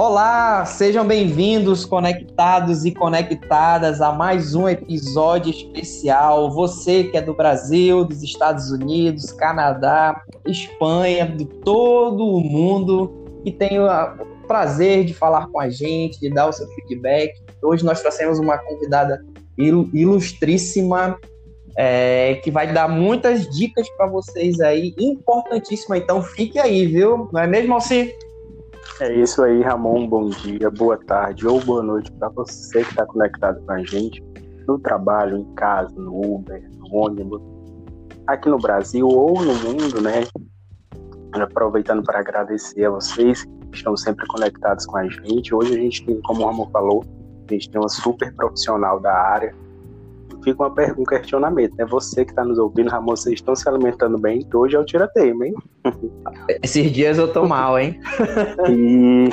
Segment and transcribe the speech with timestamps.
[0.00, 6.52] Olá, sejam bem-vindos, conectados e conectadas, a mais um episódio especial.
[6.52, 13.12] Você que é do Brasil, dos Estados Unidos, Canadá, Espanha, de todo o mundo,
[13.44, 13.88] e tem o
[14.46, 17.32] prazer de falar com a gente, de dar o seu feedback.
[17.60, 19.20] Hoje nós trouxemos uma convidada
[19.58, 21.18] ilustríssima,
[21.76, 25.98] é, que vai dar muitas dicas para vocês aí, importantíssima.
[25.98, 27.28] Então fique aí, viu?
[27.32, 28.14] Não é mesmo, Alci?
[29.00, 30.08] É isso aí, Ramon.
[30.08, 34.20] Bom dia, boa tarde ou boa noite para você que está conectado com a gente
[34.66, 37.40] no trabalho, em casa, no Uber, no ônibus,
[38.26, 40.24] aqui no Brasil ou no mundo, né?
[41.32, 45.54] Aproveitando para agradecer a vocês que estão sempre conectados com a gente.
[45.54, 47.04] Hoje a gente tem, como o Ramon falou,
[47.48, 49.54] a gente tem uma super profissional da área
[50.48, 51.84] fica uma pergunta, um questionamento, né?
[51.86, 54.46] Você que está nos ouvindo, Ramon, vocês estão se alimentando bem?
[54.52, 55.54] Hoje é o tirateima, hein?
[56.62, 58.00] Esses dias eu tô mal, hein?
[58.70, 59.28] e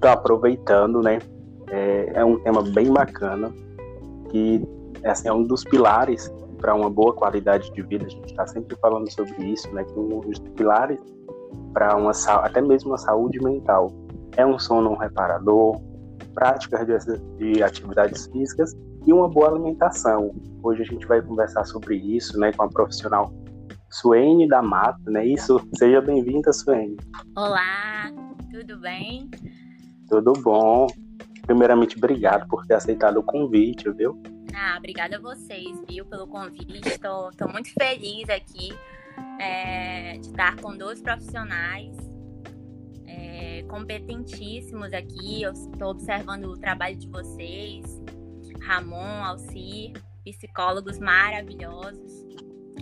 [0.00, 1.18] tô aproveitando, né?
[1.70, 3.52] É, é, um tema bem bacana
[4.30, 4.62] que
[5.04, 8.06] assim, é um dos pilares para uma boa qualidade de vida.
[8.06, 9.84] A gente está sempre falando sobre isso, né?
[9.84, 11.00] Que um dos pilares
[11.72, 13.92] para uma até mesmo uma saúde mental
[14.36, 15.80] é um sono reparador,
[16.34, 18.74] práticas de, de atividades físicas
[19.06, 20.34] e uma boa alimentação.
[20.62, 23.32] Hoje a gente vai conversar sobre isso, né, com a profissional
[23.90, 25.26] Suene da Mata, né?
[25.26, 26.96] Isso, seja bem-vinda, Suene.
[27.36, 28.10] Olá,
[28.50, 29.28] tudo bem?
[30.08, 30.86] Tudo bom.
[31.42, 34.22] Primeiramente, obrigado por ter aceitado o convite, viu?
[34.54, 36.88] Ah, obrigada a vocês, viu, pelo convite.
[36.88, 38.72] Estou muito feliz aqui
[39.40, 41.96] é, de estar com dois profissionais
[43.06, 45.42] é, competentíssimos aqui.
[45.42, 48.00] Eu estou observando o trabalho de vocês
[48.62, 49.92] Ramon, Alcir,
[50.24, 52.26] psicólogos maravilhosos.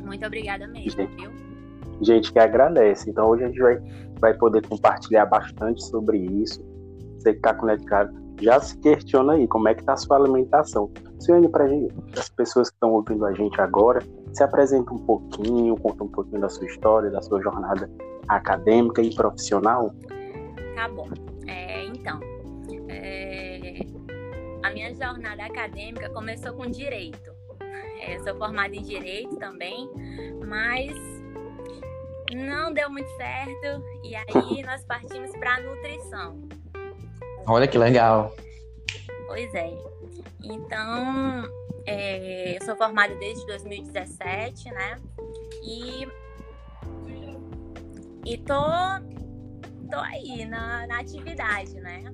[0.02, 1.30] Muito obrigada mesmo, viu?
[2.00, 3.10] Gente que agradece.
[3.10, 3.78] Então hoje a gente vai,
[4.20, 6.62] vai poder compartilhar bastante sobre isso.
[7.16, 10.90] Você que está conectado, já se questiona aí como é que está a sua alimentação.
[11.18, 11.64] Suene, para
[12.16, 14.00] as pessoas que estão ouvindo a gente agora,
[14.32, 17.90] se apresenta um pouquinho, conta um pouquinho da sua história, da sua jornada
[18.28, 19.92] acadêmica e profissional.
[20.76, 21.08] Tá bom.
[21.46, 22.20] É, então,
[24.68, 27.36] a minha jornada acadêmica começou com direito.
[28.00, 29.90] É, sou formada em direito também,
[30.46, 30.92] mas
[32.32, 36.40] não deu muito certo e aí nós partimos para nutrição.
[37.44, 38.32] Olha que legal.
[39.26, 39.76] Pois é.
[40.44, 41.42] Então,
[41.84, 44.96] é, eu sou formada desde 2017, né?
[45.64, 46.08] E
[48.24, 48.62] e tô
[49.90, 52.04] tô aí na, na atividade, né?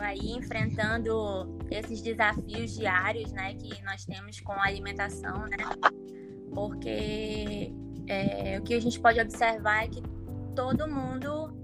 [0.00, 5.56] Aí enfrentando esses desafios diários, né, que nós temos com a alimentação, né?
[6.54, 7.72] Porque
[8.08, 10.02] é, o que a gente pode observar é que
[10.54, 11.54] todo mundo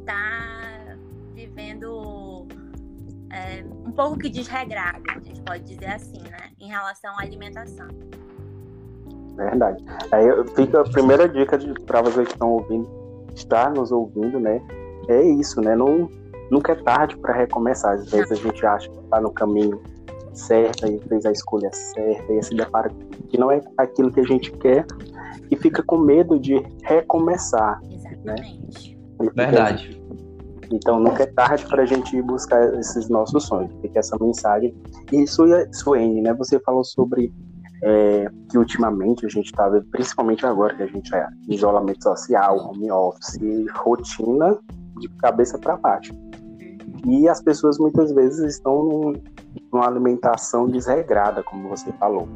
[0.00, 0.96] está
[1.34, 2.48] vivendo
[3.32, 7.88] é, um pouco que desregrado, a gente pode dizer assim, né, em relação à alimentação.
[9.36, 9.82] Verdade.
[10.12, 12.88] Aí fica a primeira dica para vocês que estão ouvindo,
[13.34, 14.60] estar nos ouvindo, né?
[15.08, 15.74] É isso, né?
[15.74, 16.10] Não
[16.50, 17.94] nunca é tarde para recomeçar.
[17.94, 19.80] Às vezes a gente acha que está no caminho
[20.32, 22.90] certo e fez a escolha certa e se depara
[23.28, 24.86] que não é aquilo que a gente quer
[25.50, 27.80] e fica com medo de recomeçar.
[28.24, 28.34] Né?
[28.34, 28.98] Exatamente.
[29.20, 29.30] Né?
[29.34, 30.02] Verdade.
[30.72, 33.72] Então nunca é tarde para a gente ir buscar esses nossos sonhos.
[33.80, 34.74] Fica essa mensagem.
[35.12, 36.32] E Suene, né?
[36.34, 37.32] Você falou sobre
[37.82, 42.90] é, que ultimamente a gente está principalmente agora que a gente é isolamento social, home
[42.90, 43.38] office,
[43.74, 44.56] rotina
[44.98, 46.14] de cabeça para baixo.
[47.06, 49.12] E as pessoas muitas vezes estão num,
[49.72, 52.28] numa alimentação desregrada, como você falou.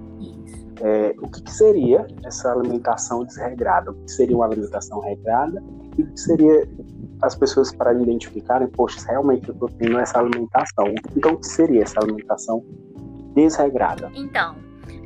[0.81, 3.91] É, o que, que, seria essa alimentação desregrada?
[3.91, 5.63] O que seria uma alimentação regrada?
[5.97, 6.69] E o que seria
[7.23, 10.87] as pessoas para identificarem, poxa, realmente eu estou tendo essa alimentação.
[11.17, 12.65] Então, o que seria essa alimentação
[13.35, 14.11] desregrada?
[14.15, 14.57] Então,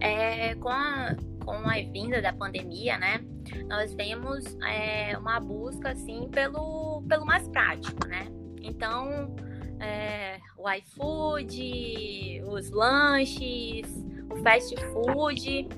[0.00, 3.20] é, com, a, com a vinda da pandemia, né,
[3.68, 8.26] nós vemos é, uma busca, assim, pelo, pelo mais prático, né?
[8.62, 9.34] Então,
[9.80, 13.86] é, o iFood, os lanches,
[14.30, 15.68] o fast food,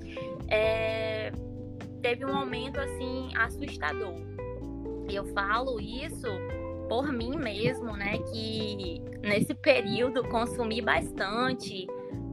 [0.49, 1.33] é,
[2.03, 4.15] teve um aumento assim assustador.
[5.09, 6.29] E eu falo isso
[6.89, 8.19] por mim mesmo, né?
[8.33, 11.87] Que nesse período consumi bastante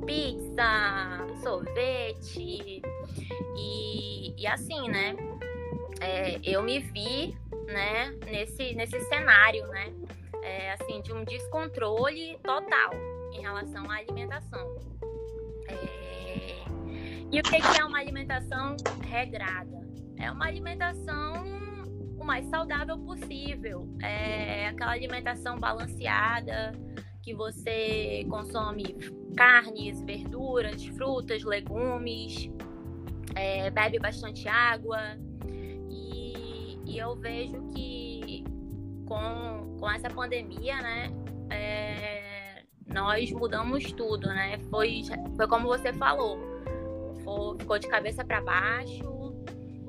[0.06, 2.82] pizza, sorvete
[3.58, 5.16] e, e assim, né?
[6.00, 7.36] É, eu me vi,
[7.66, 8.12] né?
[8.26, 9.94] Nesse nesse cenário, né?
[10.48, 12.92] É, assim, de um descontrole total
[13.34, 14.76] em relação à alimentação.
[15.68, 16.64] É...
[17.30, 19.86] E o que é uma alimentação regrada?
[20.18, 21.34] É uma alimentação
[22.18, 23.88] o mais saudável possível.
[24.02, 26.72] É aquela alimentação balanceada,
[27.22, 28.96] que você consome
[29.36, 32.50] carnes, verduras, frutas, legumes,
[33.36, 34.98] é, bebe bastante água.
[35.90, 38.07] E, e, eu vejo que
[39.08, 41.12] com, com essa pandemia, né,
[41.50, 42.64] é,
[42.94, 44.60] nós mudamos tudo, né?
[44.70, 45.04] Foi,
[45.36, 46.40] foi como você falou,
[47.24, 49.34] foi, ficou de cabeça para baixo,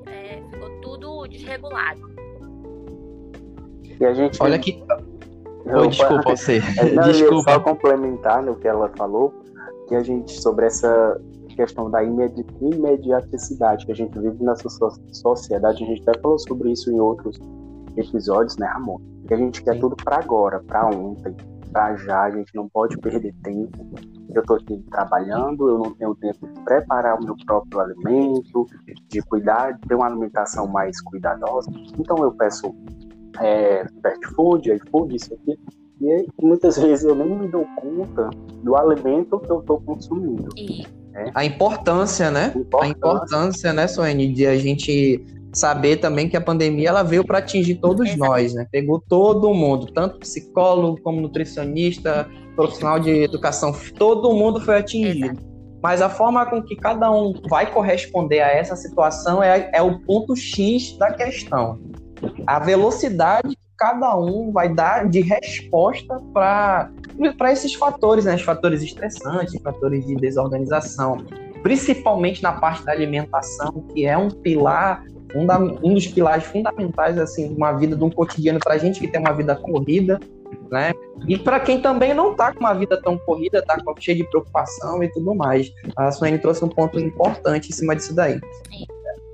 [0.05, 2.09] é, ficou tudo desregulado.
[3.99, 4.41] E a gente.
[4.41, 4.83] Olha que.
[5.65, 6.61] Oi, desculpa você.
[6.95, 7.51] Não, desculpa.
[7.51, 9.33] só complementar no que ela falou,
[9.87, 11.19] que a gente, sobre essa
[11.55, 14.69] questão da imedi imediaticidade que a gente vive nessa
[15.11, 17.37] sociedade, a gente até falou sobre isso em outros
[17.99, 18.99] episódios, né, Ramon?
[19.27, 21.35] Que a gente quer tudo para agora, para ontem,
[21.71, 23.77] para já, a gente não pode perder tempo.
[24.33, 28.65] Eu estou aqui trabalhando, eu não tenho tempo de preparar o meu próprio alimento,
[29.07, 31.71] de cuidar, de ter uma alimentação mais cuidadosa.
[31.97, 32.73] Então eu peço
[33.39, 35.59] é, fast food, iFood, isso aqui.
[36.01, 38.29] E muitas vezes eu nem me dou conta
[38.63, 40.49] do alimento que eu estou consumindo.
[41.13, 41.31] É.
[41.33, 42.53] A importância, né?
[42.55, 42.85] Importância.
[42.85, 47.39] A importância, né, Soene, de a gente saber também que a pandemia ela veio para
[47.39, 48.67] atingir todos nós, né?
[48.71, 55.25] Pegou todo mundo, tanto psicólogo como nutricionista, profissional de educação, todo mundo foi atingido.
[55.25, 55.49] Exato.
[55.81, 59.99] Mas a forma com que cada um vai corresponder a essa situação é, é o
[60.01, 61.79] ponto X da questão
[62.45, 66.91] a velocidade que cada um vai dar de resposta para
[67.51, 68.35] esses fatores, né?
[68.35, 71.17] Os fatores estressantes, fatores de desorganização,
[71.63, 75.03] principalmente na parte da alimentação, que é um pilar,
[75.35, 79.07] um, dos pilares fundamentais assim, de uma vida, de um cotidiano para a gente que
[79.07, 80.19] tem uma vida corrida,
[80.71, 80.93] né?
[81.27, 85.03] E para quem também não está com uma vida tão corrida, está cheio de preocupação
[85.03, 85.71] e tudo mais.
[85.95, 88.39] A Suene trouxe um ponto importante em cima disso daí.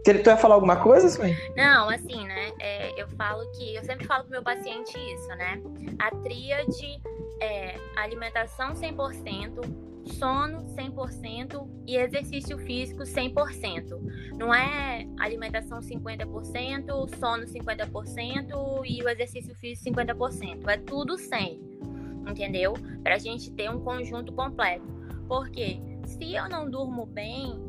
[0.03, 1.35] Tu ia falar alguma coisa, Suene?
[1.55, 2.51] Não, assim, né?
[2.59, 3.75] É, eu falo que.
[3.75, 5.59] Eu sempre falo pro meu paciente isso, né?
[5.97, 7.01] A tríade
[7.41, 9.61] é alimentação 100%,
[10.05, 14.35] sono 100% e exercício físico 100%.
[14.37, 20.67] Não é alimentação 50%, sono 50% e o exercício físico 50%.
[20.67, 21.61] É tudo 100,
[22.29, 22.73] entendeu?
[23.03, 24.85] Pra gente ter um conjunto completo.
[25.27, 27.59] Porque se eu não durmo bem,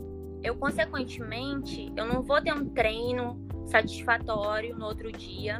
[0.43, 5.59] eu consequentemente eu não vou ter um treino satisfatório no outro dia.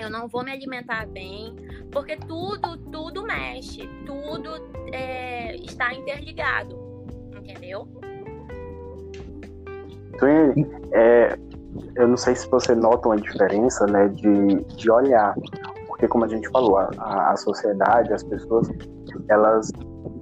[0.00, 1.54] Eu não vou me alimentar bem,
[1.92, 4.50] porque tudo, tudo mexe, tudo
[4.94, 6.74] é, está interligado,
[7.36, 7.86] entendeu?
[10.18, 11.38] Twin, é,
[11.96, 15.34] eu não sei se você nota uma diferença, né, de, de olhar,
[15.86, 18.70] porque como a gente falou, a, a sociedade, as pessoas,
[19.28, 19.70] elas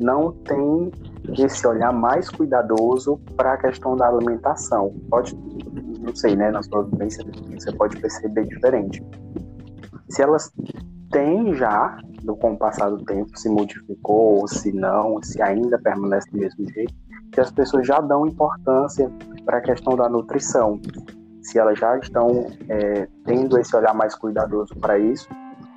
[0.01, 0.91] não têm
[1.39, 4.93] esse olhar mais cuidadoso para a questão da alimentação.
[5.09, 5.37] Pode,
[6.01, 9.01] não sei, né, na sua vivência, você pode perceber diferente.
[10.09, 10.53] Se elas
[11.11, 11.99] têm já,
[12.41, 16.69] com o passar do tempo, se modificou, ou se não, se ainda permanece do mesmo
[16.73, 16.95] jeito,
[17.33, 19.11] que as pessoas já dão importância
[19.45, 20.81] para a questão da nutrição.
[21.43, 25.29] Se elas já estão é, tendo esse olhar mais cuidadoso para isso,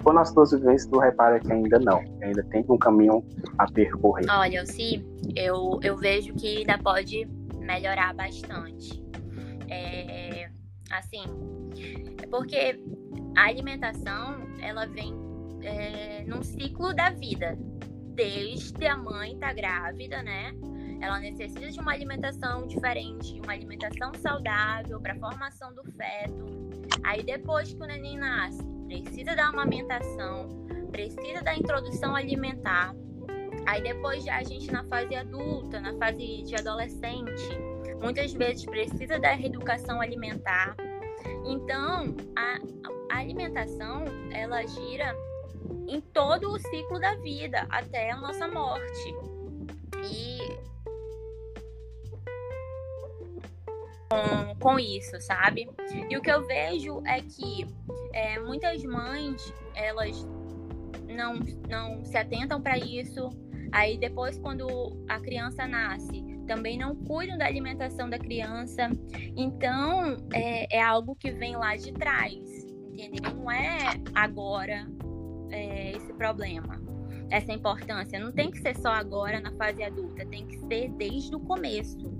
[0.03, 3.23] ou nas suas vivências tu repara que ainda não, ainda tem um caminho
[3.57, 4.25] a percorrer?
[4.29, 5.05] Olha, sim,
[5.35, 7.25] eu, eu vejo que ainda pode
[7.59, 9.01] melhorar bastante.
[9.69, 10.49] É,
[10.89, 11.23] assim,
[12.29, 12.79] porque
[13.35, 15.13] a alimentação, ela vem
[15.61, 17.57] é, num ciclo da vida.
[18.13, 20.53] Desde a mãe tá grávida, né?
[21.01, 26.45] Ela necessita de uma alimentação diferente, uma alimentação saudável para formação do feto.
[27.03, 30.49] Aí depois que o neném nasce, precisa da amamentação,
[30.91, 32.93] precisa da introdução alimentar.
[33.65, 37.49] Aí depois a gente na fase adulta, na fase de adolescente,
[38.01, 40.75] muitas vezes precisa da reeducação alimentar.
[41.45, 42.59] Então, a,
[43.13, 45.15] a alimentação, ela gira
[45.87, 49.15] em todo o ciclo da vida, até a nossa morte.
[50.03, 50.57] E
[54.09, 55.69] com, com isso, sabe?
[56.09, 57.65] E o que eu vejo é que
[58.13, 60.27] é, muitas mães, elas
[61.07, 61.35] não,
[61.69, 63.29] não se atentam para isso.
[63.71, 64.67] Aí depois, quando
[65.07, 68.89] a criança nasce, também não cuidam da alimentação da criança.
[69.35, 72.33] Então, é, é algo que vem lá de trás,
[72.91, 73.33] entendeu?
[73.35, 73.77] Não é
[74.13, 74.87] agora
[75.51, 76.81] é, esse problema,
[77.29, 78.19] essa importância.
[78.19, 82.11] Não tem que ser só agora na fase adulta, tem que ser desde o começo.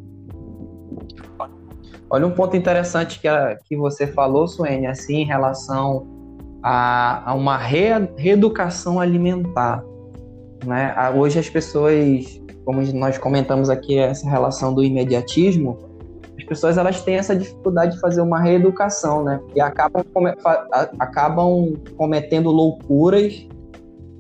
[2.10, 6.06] Olha um ponto interessante que, a, que você falou, Suene, assim, em relação
[6.62, 9.84] a, a uma re, reeducação alimentar.
[10.66, 10.94] Né?
[11.16, 15.78] Hoje as pessoas, como nós comentamos aqui, essa relação do imediatismo,
[16.38, 19.40] as pessoas elas têm essa dificuldade de fazer uma reeducação, né?
[19.56, 20.34] E acabam, come,
[21.00, 23.48] acabam cometendo loucuras,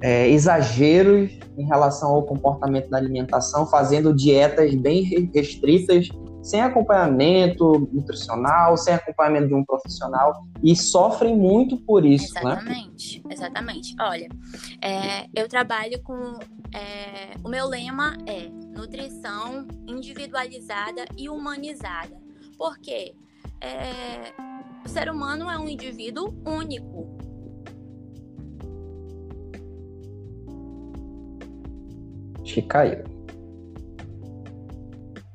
[0.01, 6.09] é, exageros em relação ao comportamento da alimentação, fazendo dietas bem restritas,
[6.41, 13.33] sem acompanhamento nutricional, sem acompanhamento de um profissional, e sofrem muito por isso, exatamente, né?
[13.33, 13.95] Exatamente.
[13.99, 14.27] Olha,
[14.81, 16.39] é, eu trabalho com.
[16.73, 22.19] É, o meu lema é nutrição individualizada e humanizada.
[22.57, 23.15] Porque
[23.59, 24.33] é,
[24.85, 27.17] o ser humano é um indivíduo único.
[32.41, 33.03] Acho que caiu.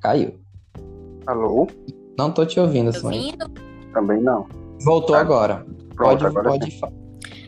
[0.00, 0.45] Caiu.
[1.26, 1.66] Alô?
[2.18, 3.46] Não tô te ouvindo, Tá ouvindo?
[3.92, 4.46] Também não.
[4.82, 5.20] Voltou Tá.
[5.20, 5.66] agora.
[5.94, 6.78] Pronto, Pode, agora pode, sim.
[6.78, 6.92] fa-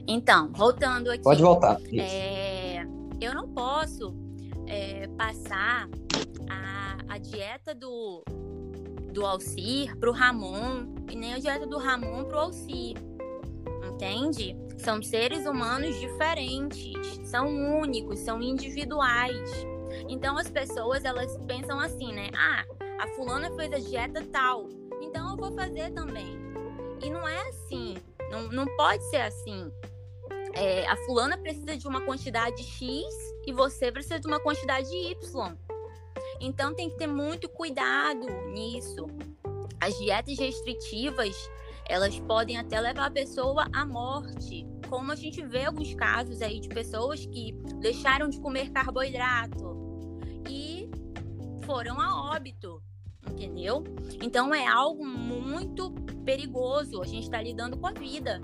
[0.06, 1.22] Então, voltando aqui.
[1.22, 1.78] pode voltar.
[1.92, 2.82] É,
[3.20, 4.14] eu não posso
[4.66, 5.88] é, passar
[6.48, 8.22] a, a dieta do,
[9.12, 12.96] do Alcir pro Ramon e nem a dieta do Ramon pro Alcir.
[13.86, 14.56] Entende?
[14.78, 16.92] São seres humanos diferentes,
[17.24, 17.46] são
[17.80, 19.50] únicos, são individuais.
[20.08, 22.28] Então as pessoas elas pensam assim, né?
[22.34, 22.64] Ah,
[22.98, 24.68] a fulana fez a dieta tal,
[25.00, 26.38] então eu vou fazer também.
[27.02, 27.96] E não é assim.
[28.30, 29.70] Não, não pode ser assim
[30.58, 33.04] é, a fulana precisa de uma quantidade X
[33.46, 35.56] e você precisa de uma quantidade Y.
[36.40, 39.06] Então tem que ter muito cuidado nisso.
[39.80, 41.36] As dietas restritivas,
[41.88, 44.66] elas podem até levar a pessoa à morte.
[44.88, 50.10] Como a gente vê alguns casos aí de pessoas que deixaram de comer carboidrato
[50.48, 50.90] e
[51.64, 52.82] foram a óbito,
[53.30, 53.84] entendeu?
[54.22, 55.90] Então é algo muito
[56.24, 57.00] perigoso.
[57.02, 58.40] A gente está lidando com a vida.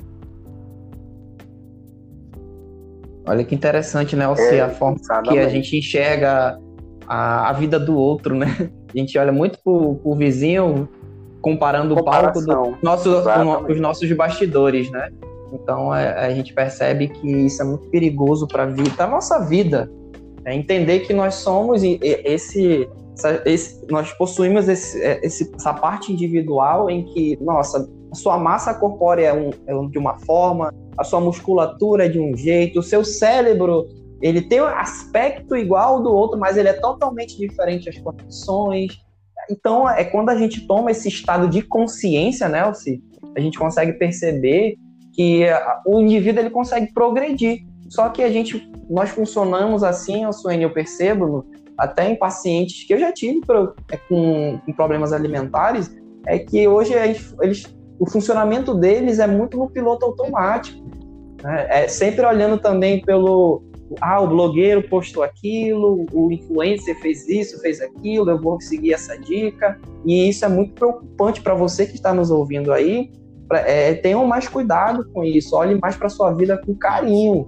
[3.26, 5.50] Olha que interessante, né, Alci, É, a forma que a exatamente.
[5.50, 6.58] gente enxerga
[7.06, 8.70] a, a vida do outro, né?
[8.94, 10.88] A gente olha muito pro, pro vizinho
[11.40, 12.78] comparando o palco do Comparação.
[12.82, 13.72] nosso, Exatamente.
[13.72, 15.10] os nossos bastidores, né?
[15.52, 19.38] Então é, a gente percebe que isso é muito perigoso para a vida, pra nossa
[19.40, 19.90] vida.
[20.44, 22.86] É entender que nós somos esse,
[23.44, 28.74] esse- nós possuímos esse- é, esse- essa parte individual em que, nossa, a sua massa
[28.74, 32.82] corpórea é, um- é de uma forma, a sua musculatura é de um jeito, o
[32.82, 33.86] seu cérebro
[34.22, 38.98] ele tem um aspecto igual ao do outro, mas ele é totalmente diferente as condições.
[39.50, 43.02] Então é quando a gente toma esse estado de consciência, né, Elci,
[43.36, 44.76] a gente consegue perceber
[45.12, 45.44] que
[45.86, 47.66] o indivíduo ele consegue progredir.
[47.90, 51.44] Só que a gente, nós funcionamos assim, Suene, eu percebo,
[51.78, 55.94] até em pacientes que eu já tive pro- é, com, com problemas alimentares,
[56.26, 60.82] é que hoje gente- eles, o funcionamento deles é muito no piloto automático.
[61.42, 61.66] né?
[61.68, 63.62] É sempre olhando também pelo
[64.00, 69.16] ah, o blogueiro postou aquilo, o influencer fez isso, fez aquilo, eu vou seguir essa
[69.16, 69.78] dica.
[70.06, 73.10] E isso é muito preocupante para você que está nos ouvindo aí.
[73.52, 77.46] É, tenham mais cuidado com isso, olhe mais para sua vida com carinho,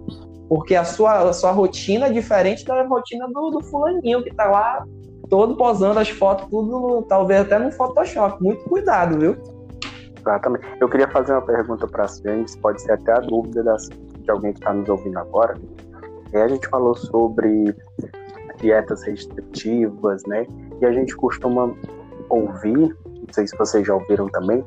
[0.48, 4.46] porque a sua, a sua rotina é diferente da rotina do, do fulaninho que está
[4.46, 4.84] lá
[5.28, 8.42] todo posando as fotos, tudo, talvez até no Photoshop.
[8.42, 9.36] Muito cuidado, viu?
[10.18, 10.64] Exatamente.
[10.80, 14.30] Eu queria fazer uma pergunta para a James, pode ser até a dúvida das- de
[14.30, 15.56] alguém que está nos ouvindo agora.
[16.32, 17.74] É, a gente falou sobre
[18.60, 20.46] dietas restritivas, né?
[20.80, 21.72] E a gente costuma
[22.28, 24.64] ouvir, não sei se vocês já ouviram também,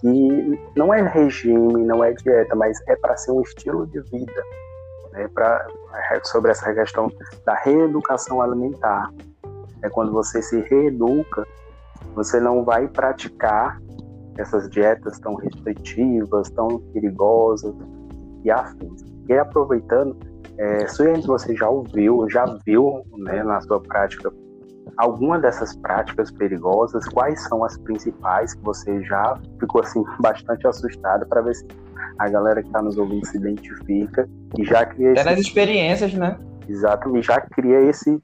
[0.00, 4.42] que não é regime, não é dieta, mas é para ser um estilo de vida,
[5.12, 5.28] né?
[5.28, 5.66] Pra,
[6.24, 7.10] sobre essa questão
[7.44, 9.10] da reeducação alimentar.
[9.82, 11.46] É quando você se reeduca,
[12.14, 13.80] você não vai praticar
[14.38, 17.74] essas dietas tão restritivas, tão perigosas
[18.44, 19.02] e afins.
[19.28, 20.16] E aproveitando,
[20.58, 24.32] é, Sueli, você já ouviu, já viu né, na sua prática
[24.96, 27.06] alguma dessas práticas perigosas?
[27.08, 31.66] Quais são as principais que você já ficou assim bastante assustada para ver se
[32.18, 34.28] a galera que está nos ouvindo se identifica
[34.58, 36.38] e já cria Até nas esse, experiências, né?
[36.68, 38.20] exatamente, já cria esse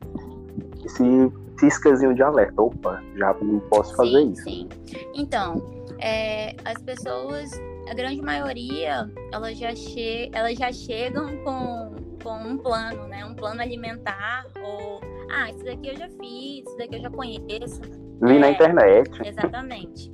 [0.85, 2.63] esse piscazinho de alerta.
[2.63, 4.43] Opa, já não posso fazer sim, isso.
[4.45, 4.69] Sim.
[5.15, 7.51] Então, é, as pessoas,
[7.91, 13.25] a grande maioria, elas já, che elas já chegam com, com um plano, né?
[13.25, 17.81] Um plano alimentar ou ah, isso daqui eu já fiz, isso daqui eu já conheço.
[18.23, 18.53] Vi na É.
[18.53, 19.11] internet.
[19.27, 20.13] Exatamente.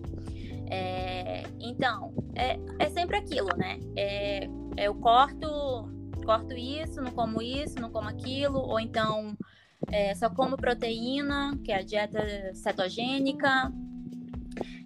[0.74, 3.78] É, então, é, é sempre aquilo, né?
[3.96, 5.48] É, eu corto,
[6.24, 9.36] corto isso, não como isso, não como aquilo, ou então
[9.90, 12.20] é, só como proteína, que é a dieta
[12.54, 13.72] cetogênica.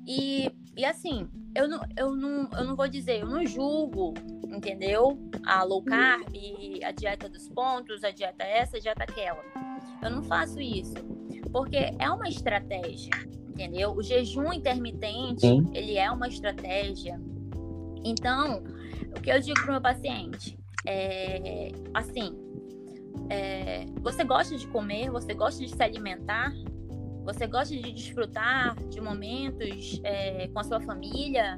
[0.07, 4.15] E, e assim, eu não, eu, não, eu não vou dizer, eu não julgo,
[4.45, 5.19] entendeu?
[5.47, 6.29] A low carb,
[6.85, 9.43] a dieta dos pontos, a dieta essa, a dieta aquela.
[10.03, 10.95] Eu não faço isso,
[11.51, 13.11] porque é uma estratégia,
[13.59, 13.93] entendeu?
[13.93, 15.69] O jejum intermitente, Sim.
[15.75, 17.21] ele é uma estratégia.
[18.05, 18.63] Então,
[19.17, 22.39] o que eu digo para o meu paciente é assim:
[23.29, 26.53] é, você gosta de comer, você gosta de se alimentar,
[27.25, 31.57] você gosta de desfrutar de momentos é, com a sua família.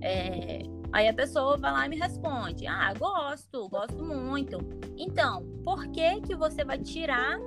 [0.00, 4.58] É, aí a pessoa vai lá e me responde: Ah, gosto, gosto muito.
[4.96, 7.38] Então, por que que você vai tirar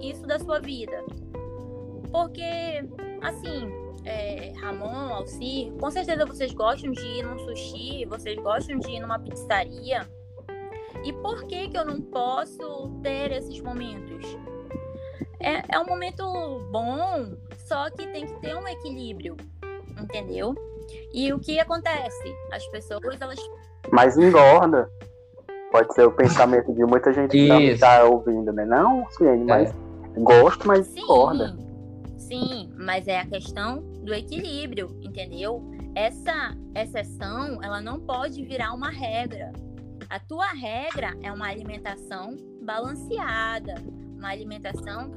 [0.00, 1.04] isso da sua vida?
[2.16, 2.82] Porque,
[3.20, 3.70] assim,
[4.06, 9.00] é, Ramon, Alcir, com certeza vocês gostam de ir num sushi, vocês gostam de ir
[9.00, 10.00] numa pizzaria.
[11.04, 14.34] E por que que eu não posso ter esses momentos?
[15.38, 16.24] É, é um momento
[16.72, 19.36] bom, só que tem que ter um equilíbrio,
[20.00, 20.54] entendeu?
[21.12, 22.34] E o que acontece?
[22.50, 23.38] As pessoas, elas...
[23.92, 24.90] Mas engorda.
[25.70, 28.64] Pode ser o pensamento de muita gente que está ouvindo, né?
[28.64, 30.20] Não, Suene, mas é.
[30.20, 31.65] gosto, mas sim, engorda.
[32.26, 35.62] Sim, mas é a questão do equilíbrio, entendeu?
[35.94, 39.52] Essa exceção, ela não pode virar uma regra.
[40.10, 43.74] A tua regra é uma alimentação balanceada,
[44.16, 45.10] uma alimentação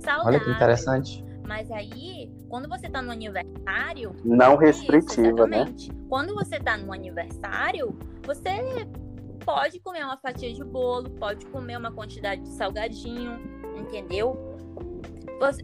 [0.00, 0.26] saudável.
[0.26, 1.24] Olha que interessante.
[1.46, 4.12] Mas aí, quando você tá no aniversário.
[4.24, 5.64] Não restritiva, né?
[6.08, 8.50] Quando você tá no aniversário, você
[9.44, 13.38] pode comer uma fatia de bolo, pode comer uma quantidade de salgadinho,
[13.78, 14.45] entendeu?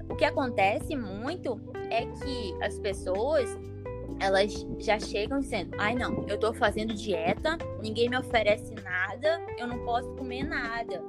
[0.08, 1.60] O que acontece muito
[1.90, 3.48] é que as pessoas
[4.20, 9.66] elas já chegam dizendo: ai não, eu tô fazendo dieta, ninguém me oferece nada, eu
[9.66, 11.02] não posso comer nada.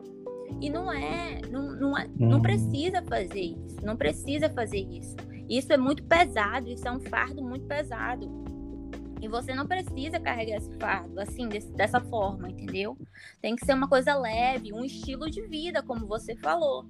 [0.62, 2.42] E não é, não, não, é, não hum.
[2.42, 5.16] precisa fazer isso, não precisa fazer isso.
[5.50, 8.44] Isso é muito pesado, isso é um fardo muito pesado.
[9.22, 12.98] E você não precisa carregar esse fardo assim, desse, dessa forma, entendeu?
[13.42, 16.86] Tem que ser uma coisa leve, um estilo de vida, como você falou.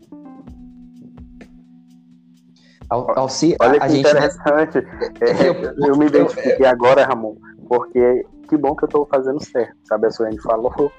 [2.90, 4.74] Alci, Olha que a interessante.
[4.74, 5.24] Gente...
[5.24, 7.36] É, eu, eu, me identifiquei agora, Ramon,
[7.68, 10.08] porque que bom que eu tô fazendo certo, sabe?
[10.08, 10.92] A Suene falou.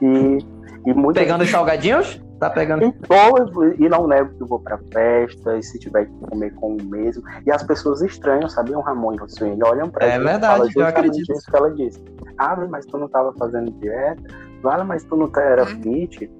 [0.00, 0.38] E,
[0.86, 1.16] e muito.
[1.16, 2.22] Pegando os salgadinhos?
[2.38, 2.84] Tá pegando.
[2.84, 6.76] E, e não nego que eu vou pra festa, e se tiver que comer com
[6.76, 7.22] o mesmo.
[7.46, 9.62] E as pessoas estranham, sabiam, Ramon e a Suene?
[9.62, 11.32] Olham pra É verdade, eu acredito.
[11.32, 12.02] Isso que ela disse.
[12.38, 14.22] Ah, mas tu não tava fazendo dieta?
[14.62, 15.82] Fala, mas tu não tá, era uhum.
[15.82, 16.30] fit?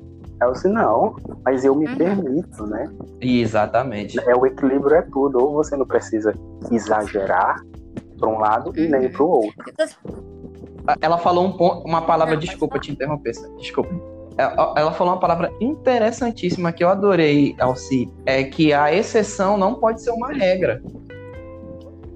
[0.46, 1.96] Eu disse, não, mas eu me uhum.
[1.96, 2.90] permito, né?
[3.20, 4.18] Exatamente.
[4.20, 5.38] É, o equilíbrio é tudo.
[5.38, 6.34] Ou você não precisa
[6.70, 7.60] exagerar
[8.18, 8.76] para um lado uhum.
[8.76, 9.64] e nem para o outro.
[11.00, 13.90] Ela falou um ponto, uma palavra, não, desculpa te interromper, desculpa.
[14.36, 20.02] Ela falou uma palavra interessantíssima que eu adorei, Alci, é que a exceção não pode
[20.02, 20.82] ser uma regra,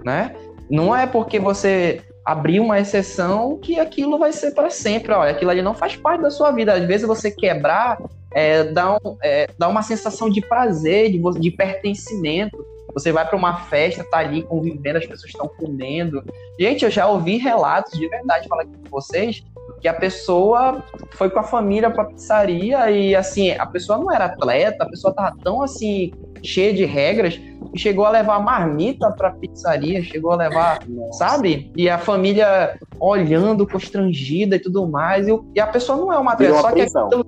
[0.05, 0.35] né?
[0.69, 5.13] Não é porque você abrir uma exceção que aquilo vai ser para sempre.
[5.13, 6.75] Olha, aquilo ali não faz parte da sua vida.
[6.75, 7.97] Às vezes você quebrar
[8.33, 12.57] é, dá, um, é, dá uma sensação de prazer, de, de pertencimento.
[12.95, 16.23] Você vai para uma festa, tá ali convivendo, as pessoas estão comendo.
[16.59, 19.45] Gente, eu já ouvi relatos de verdade falar aqui com vocês
[19.81, 24.25] que a pessoa foi com a família para pizzaria e assim, a pessoa não era
[24.25, 26.11] atleta, a pessoa tava tão assim
[26.43, 27.41] cheia de regras
[27.75, 31.19] chegou a levar marmita para pizzaria, chegou a levar, Nossa.
[31.19, 31.73] sabe?
[31.77, 35.29] E a família olhando constrangida e tudo mais.
[35.29, 37.27] E, e a pessoa não é uma atleta, só que aquilo,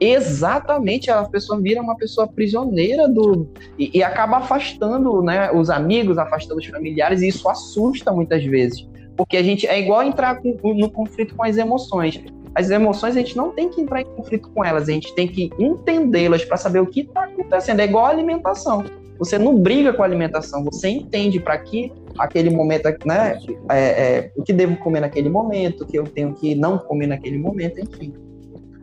[0.00, 3.48] exatamente a pessoa vira uma pessoa prisioneira do
[3.78, 8.88] e, e, acaba afastando, né, os amigos, afastando os familiares e isso assusta muitas vezes,
[9.16, 12.22] porque a gente é igual entrar com, no conflito com as emoções.
[12.54, 15.28] As emoções a gente não tem que entrar em conflito com elas, a gente tem
[15.28, 17.80] que entendê-las para saber o que está acontecendo.
[17.80, 18.84] É igual a alimentação.
[19.18, 23.38] Você não briga com a alimentação, você entende para que aquele momento, né?
[23.70, 27.08] É, é, o que devo comer naquele momento, o que eu tenho que não comer
[27.08, 28.12] naquele momento, enfim.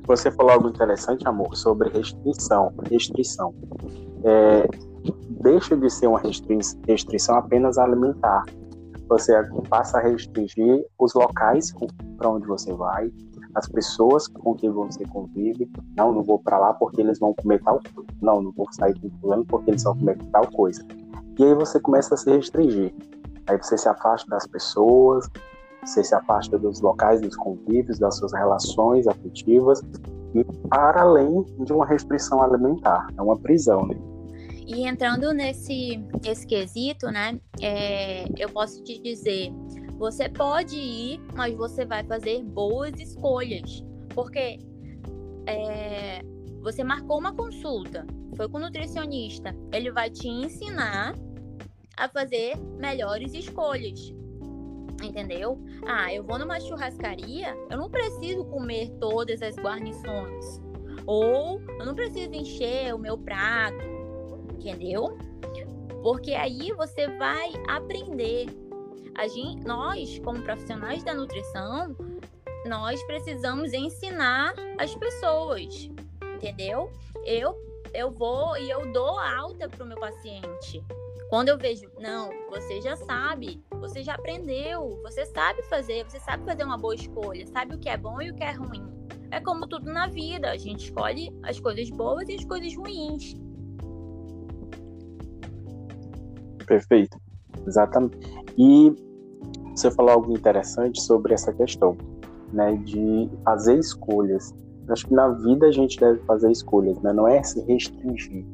[0.08, 2.74] Você falou algo interessante, amor, sobre restrição.
[2.90, 3.54] Restrição.
[4.24, 4.68] É,
[5.42, 6.22] deixa de ser uma
[6.88, 8.44] restrição apenas alimentar.
[9.08, 9.34] Você
[9.70, 11.74] passa a restringir os locais
[12.18, 13.12] para onde você vai,
[13.56, 15.72] as pessoas com quem você convive.
[15.96, 18.10] Não, não vou para lá porque eles vão comer tal coisa.
[18.22, 20.86] Não, não vou sair com fulano porque eles vão comer tal coisa.
[21.40, 22.94] E aí você começa a se restringir.
[23.48, 25.30] Aí você se afasta das pessoas,
[25.84, 29.82] você se afasta dos locais, dos convívios, das suas relações afetivas
[30.34, 33.08] e para além de uma restrição alimentar.
[33.18, 33.96] É uma prisão, né?
[34.68, 39.54] E entrando nesse esse quesito, né, é, eu posso te dizer
[39.98, 43.84] você pode ir, mas você vai fazer boas escolhas.
[44.14, 44.60] Porque
[45.48, 46.22] é,
[46.62, 48.06] você marcou uma consulta,
[48.36, 51.16] foi com o nutricionista, ele vai te ensinar
[51.98, 54.14] a fazer melhores escolhas.
[55.04, 55.60] Entendeu?
[55.86, 60.62] Ah, eu vou numa churrascaria, eu não preciso comer todas as guarnições.
[61.06, 63.86] Ou eu não preciso encher o meu prato.
[64.54, 65.18] Entendeu?
[66.02, 68.48] Porque aí você vai aprender.
[69.18, 71.96] A gente, nós, como profissionais da nutrição,
[72.66, 75.90] nós precisamos ensinar as pessoas,
[76.36, 76.92] entendeu?
[77.26, 77.56] Eu
[77.96, 80.84] eu vou e eu dou alta para o meu paciente.
[81.30, 86.44] Quando eu vejo, não, você já sabe, você já aprendeu, você sabe fazer, você sabe
[86.44, 88.84] fazer uma boa escolha, sabe o que é bom e o que é ruim.
[89.32, 93.34] É como tudo na vida, a gente escolhe as coisas boas e as coisas ruins.
[96.68, 97.18] Perfeito,
[97.66, 98.18] exatamente.
[98.58, 99.05] E
[99.76, 101.98] você falou algo interessante sobre essa questão,
[102.54, 104.54] né, de fazer escolhas.
[104.88, 107.12] Acho que na vida a gente deve fazer escolhas, né?
[107.12, 108.46] Não é se restringir,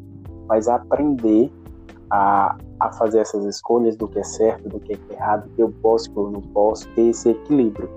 [0.47, 1.51] mas aprender
[2.09, 5.61] a, a fazer essas escolhas do que é certo, do que é errado, do que
[5.61, 7.89] eu posso, do que eu não posso, ter esse equilíbrio.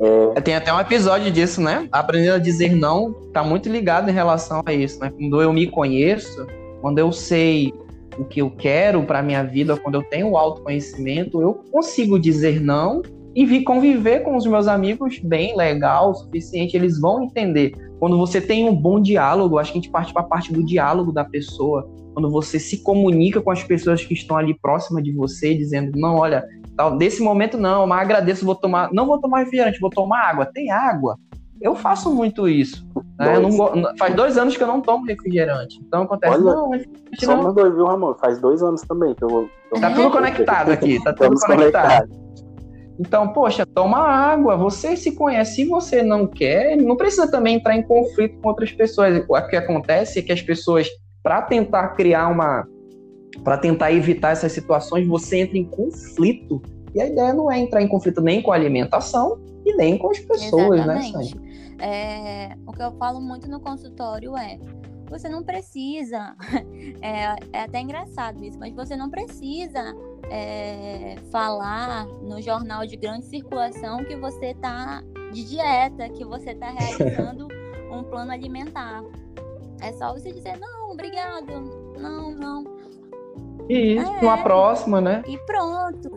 [0.00, 0.40] É...
[0.40, 1.88] Tem até um episódio disso, né?
[1.92, 5.10] Aprendendo a dizer não tá muito ligado em relação a isso, né?
[5.10, 6.46] Quando eu me conheço,
[6.80, 7.72] quando eu sei
[8.18, 13.02] o que eu quero para minha vida, quando eu tenho autoconhecimento, eu consigo dizer não
[13.34, 17.72] e conviver com os meus amigos bem legal, o suficiente, eles vão entender.
[17.98, 20.64] Quando você tem um bom diálogo, acho que a gente parte para a parte do
[20.64, 25.12] diálogo da pessoa, quando você se comunica com as pessoas que estão ali próximas de
[25.12, 26.44] você, dizendo, não, olha,
[26.76, 30.46] tal, desse momento não, mas agradeço, vou tomar, não vou tomar refrigerante, vou tomar água.
[30.46, 31.18] Tem água.
[31.64, 32.86] Eu faço muito isso.
[33.18, 33.38] Né?
[33.38, 35.80] Não, faz dois anos que eu não tomo refrigerante.
[35.80, 37.54] Então acontece, Olha, não, refrigerante só não.
[37.54, 38.14] dois, viu, Ramon?
[38.16, 39.48] Faz dois anos também que eu.
[39.72, 39.80] eu...
[39.80, 42.10] Tá tudo conectado aqui, tá tudo conectado.
[43.00, 45.54] Então, poxa, toma água, você se conhece.
[45.54, 49.24] Se você não quer, não precisa também entrar em conflito com outras pessoas.
[49.26, 50.86] O que acontece é que as pessoas,
[51.22, 52.68] para tentar criar uma.
[53.42, 56.60] para tentar evitar essas situações, você entra em conflito.
[56.94, 60.10] E a ideia não é entrar em conflito nem com a alimentação e nem com
[60.10, 61.36] as pessoas, né, Exatamente.
[61.36, 61.43] né,
[61.78, 64.58] É, o que eu falo muito no consultório é
[65.08, 66.34] você não precisa.
[67.00, 69.94] É, é, até engraçado isso, mas você não precisa
[70.30, 76.70] é, falar no jornal de grande circulação que você está de dieta, que você está
[76.70, 77.48] realizando
[77.92, 79.02] um plano alimentar.
[79.82, 82.64] É só você dizer, não, obrigado, não, não.
[83.68, 85.22] E isso, é, uma próxima, né?
[85.26, 86.14] E pronto.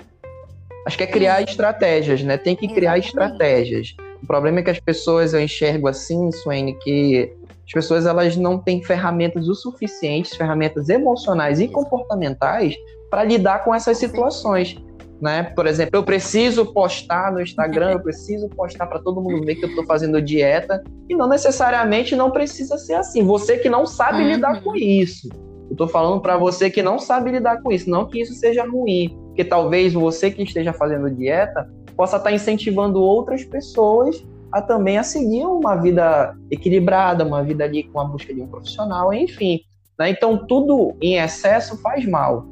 [0.85, 2.37] Acho que é criar estratégias, né?
[2.37, 3.07] Tem que criar Exatamente.
[3.07, 3.95] estratégias.
[4.21, 7.31] O problema é que as pessoas, eu enxergo assim, Suene, que
[7.65, 12.75] as pessoas elas não têm ferramentas o suficientes, ferramentas emocionais e comportamentais
[13.09, 14.77] para lidar com essas situações.
[15.21, 15.43] Né?
[15.43, 19.65] Por exemplo, eu preciso postar no Instagram, eu preciso postar para todo mundo ver que
[19.65, 23.23] eu estou fazendo dieta, e não necessariamente não precisa ser assim.
[23.23, 24.29] Você que não sabe uhum.
[24.29, 25.27] lidar com isso.
[25.67, 28.65] Eu estou falando para você que não sabe lidar com isso, não que isso seja
[28.65, 34.97] ruim, porque talvez você que esteja fazendo dieta possa estar incentivando outras pessoas a também
[34.97, 39.61] a seguir uma vida equilibrada, uma vida ali com a busca de um profissional, enfim.
[39.99, 40.11] Né?
[40.11, 42.45] Então tudo em excesso faz mal.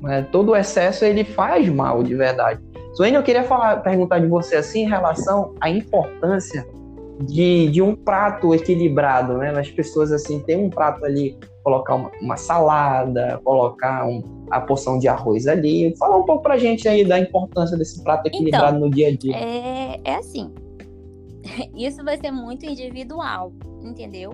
[0.00, 0.26] Né?
[0.32, 2.60] Todo excesso ele faz mal de verdade.
[2.94, 6.66] Suene, eu queria falar, perguntar de você assim em relação à importância
[7.20, 9.50] de, de um prato equilibrado, né?
[9.58, 14.98] As pessoas assim tem um prato ali, colocar uma, uma salada, colocar um, a porção
[14.98, 15.94] de arroz ali.
[15.96, 19.16] Fala um pouco pra gente aí da importância desse prato equilibrado então, no dia a
[19.16, 19.36] dia.
[19.36, 20.52] É, é assim,
[21.76, 24.30] isso vai ser muito individual, entendeu?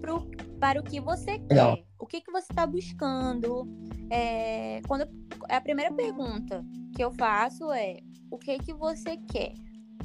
[0.00, 0.22] Pro,
[0.60, 1.54] para o que você quer.
[1.54, 1.78] Não.
[1.98, 3.66] O que, que você está buscando?
[4.10, 5.08] É, quando eu,
[5.48, 7.98] a primeira pergunta que eu faço é
[8.30, 9.54] o que que você quer?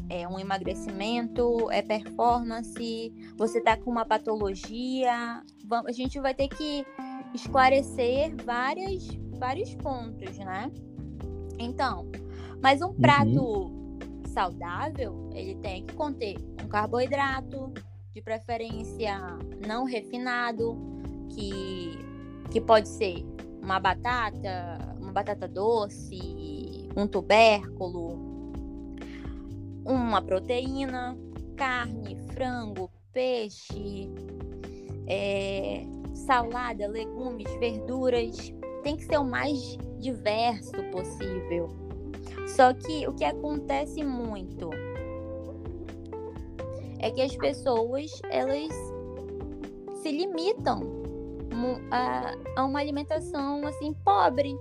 [0.10, 1.70] É um emagrecimento?
[1.72, 3.14] É performance?
[3.38, 5.44] Você está com uma patologia?
[5.86, 6.86] A gente vai ter que
[7.34, 10.72] esclarecer várias, vários pontos, né?
[11.58, 12.10] Então,
[12.62, 12.94] mas um uhum.
[12.96, 14.00] prato uhum.
[14.26, 17.74] saudável, ele tem que conter um carboidrato,
[18.14, 19.18] de preferência
[19.66, 20.78] não refinado,
[21.30, 21.98] que,
[22.52, 23.26] que pode ser
[23.62, 28.31] uma batata, uma batata doce, um tubérculo,
[29.86, 31.18] uma proteína,
[31.56, 34.10] carne, frango, peixe,
[35.08, 38.54] é, salada, legumes, verduras.
[38.84, 41.70] Tem que ser o mais diverso possível.
[42.48, 44.70] Só que o que acontece muito
[47.00, 48.74] é que as pessoas elas
[50.02, 51.02] se limitam
[51.92, 54.56] a, a uma alimentação assim pobre,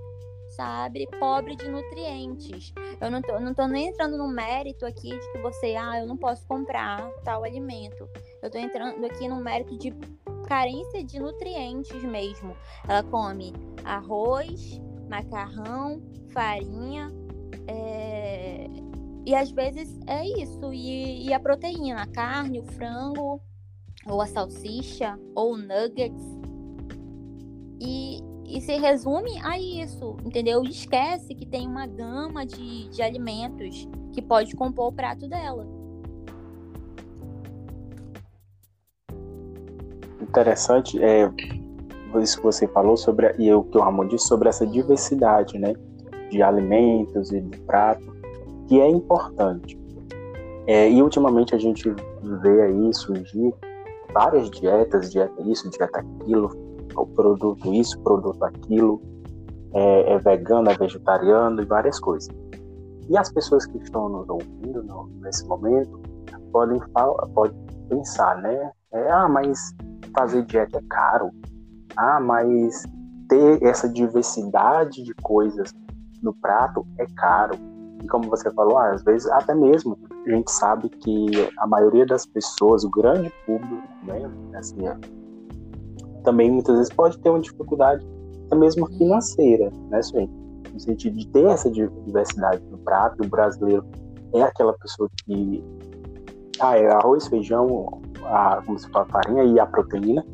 [0.51, 1.07] sabe?
[1.19, 2.73] Pobre de nutrientes.
[3.01, 6.07] Eu não tô, não tô nem entrando no mérito aqui de que você, ah, eu
[6.07, 8.09] não posso comprar tal alimento.
[8.43, 9.95] Eu tô entrando aqui no mérito de
[10.47, 12.57] carência de nutrientes mesmo.
[12.89, 13.53] Ela come
[13.85, 17.09] arroz, macarrão, farinha,
[17.67, 18.67] é...
[19.25, 20.73] e às vezes é isso.
[20.73, 23.41] E, e a proteína, a carne, o frango,
[24.07, 26.25] ou a salsicha, ou nuggets.
[27.81, 28.19] E,
[28.51, 30.63] e se resume a isso, entendeu?
[30.65, 35.67] esquece que tem uma gama de, de alimentos que pode compor o prato dela.
[40.21, 41.31] Interessante é
[42.21, 45.75] isso que você falou sobre e o que o Ramon disse sobre essa diversidade, né,
[46.31, 48.05] de alimentos e de prato,
[48.67, 49.79] que é importante.
[50.67, 51.89] É, e ultimamente a gente
[52.43, 53.55] vê aí surgir
[54.13, 56.51] várias dietas, dieta isso, dieta aquilo,
[56.97, 59.01] o produto isso, produto aquilo,
[59.73, 62.29] é, é vegano, é vegetariano e várias coisas.
[63.09, 66.01] E as pessoas que estão nos ouvindo no, nesse momento
[66.53, 66.81] podem,
[67.35, 67.57] podem
[67.89, 68.71] pensar, né?
[68.93, 69.59] É, ah, mas
[70.17, 71.31] fazer dieta é caro.
[71.97, 72.85] Ah, mas
[73.29, 75.73] ter essa diversidade de coisas
[76.23, 77.57] no prato é caro.
[78.03, 82.07] E como você falou, ah, às vezes até mesmo a gente sabe que a maioria
[82.07, 84.97] das pessoas, o grande público, né, assim, é,
[86.23, 88.07] também muitas vezes pode ter uma dificuldade
[88.47, 90.33] até mesmo financeira, né, gente?
[90.73, 93.85] No sentido de ter essa diversidade no prato, o brasileiro
[94.33, 95.65] é aquela pessoa que
[96.61, 100.25] ah, é arroz, feijão, a, como se fala, farinha e a proteína.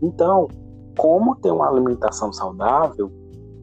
[0.00, 0.48] Então,
[0.96, 3.10] como ter uma alimentação saudável,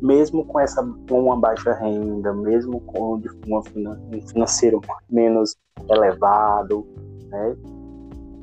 [0.02, 5.56] mesmo com essa uma baixa renda, mesmo com um financeiro menos
[5.90, 6.86] elevado,
[7.30, 7.56] né,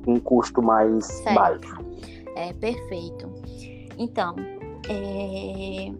[0.06, 1.34] um custo mais certo.
[1.34, 1.76] baixo.
[2.36, 3.32] É perfeito.
[3.98, 4.34] Então,
[4.88, 5.92] é,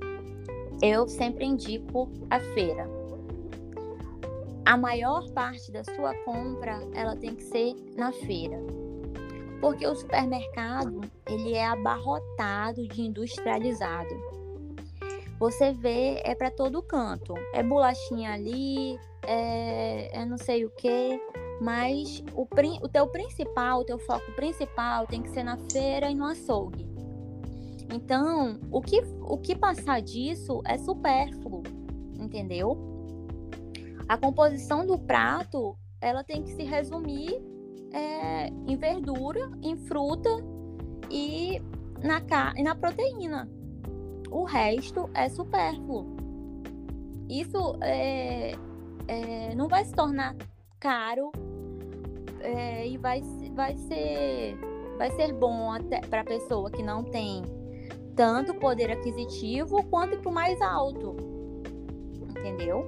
[0.83, 2.89] eu sempre indico a feira.
[4.65, 8.59] A maior parte da sua compra ela tem que ser na feira
[9.61, 14.15] porque o supermercado ele é abarrotado de industrializado.
[15.39, 21.21] Você vê é para todo canto, é bolachinha ali, é, é não sei o que,
[21.61, 22.49] mas o,
[22.83, 26.89] o teu principal, o teu foco principal tem que ser na feira e no açougue.
[27.93, 31.63] Então, o que, o que passar disso é supérfluo,
[32.19, 32.79] entendeu?
[34.09, 37.43] A composição do prato, ela tem que se resumir
[37.93, 40.31] é, em verdura, em fruta
[41.11, 41.61] e
[42.03, 42.23] na,
[42.57, 43.51] e na proteína.
[44.31, 46.17] O resto é supérfluo.
[47.29, 48.53] Isso é,
[49.07, 50.37] é, não vai se tornar
[50.79, 51.31] caro
[52.43, 53.23] é, e vai,
[53.55, 54.59] vai, ser,
[54.99, 57.43] vai ser bom até para a pessoa que não tem
[58.15, 61.17] tanto poder aquisitivo quanto para o mais alto.
[62.31, 62.85] Entendeu?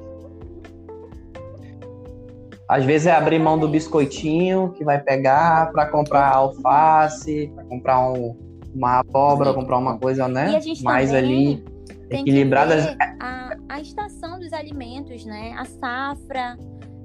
[2.69, 8.11] Às vezes é abrir mão do biscoitinho que vai pegar para comprar alface, para comprar
[8.11, 8.37] um,
[8.75, 10.59] uma abóbora, comprar uma coisa, né?
[10.83, 11.62] Mais ali
[12.09, 12.97] equilibrada.
[13.21, 15.55] A, a estação dos alimentos, né?
[15.59, 16.57] A safra.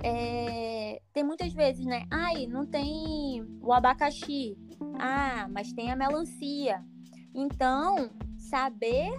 [0.03, 0.86] É...
[1.17, 2.05] Tem muitas vezes, né?
[2.11, 4.55] Ai, não tem o abacaxi.
[4.99, 6.79] Ah, mas tem a melancia.
[7.33, 9.09] Então, saber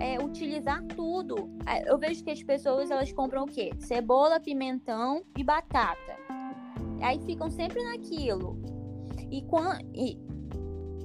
[0.00, 1.54] é, utilizar tudo.
[1.66, 3.70] É, eu vejo que as pessoas elas compram o quê?
[3.80, 6.16] Cebola, pimentão e batata.
[7.02, 8.58] Aí ficam sempre naquilo.
[9.30, 9.44] E,
[9.92, 10.18] e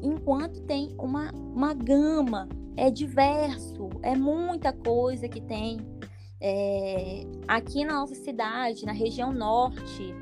[0.01, 5.77] enquanto tem uma, uma gama, é diverso, é muita coisa que tem.
[6.39, 10.15] É, aqui na nossa cidade, na região norte,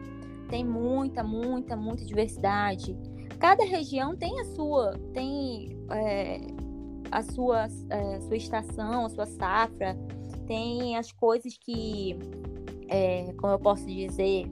[0.49, 2.97] tem muita, muita, muita diversidade.
[3.39, 6.39] Cada região tem a sua, tem é,
[7.11, 9.97] a sua, é, sua estação, a sua safra,
[10.47, 12.17] tem as coisas que,
[12.87, 14.51] é, como eu posso dizer,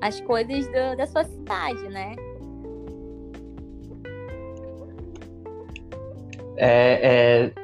[0.00, 2.14] as coisas do, da sua cidade, né?
[6.56, 7.63] É, é,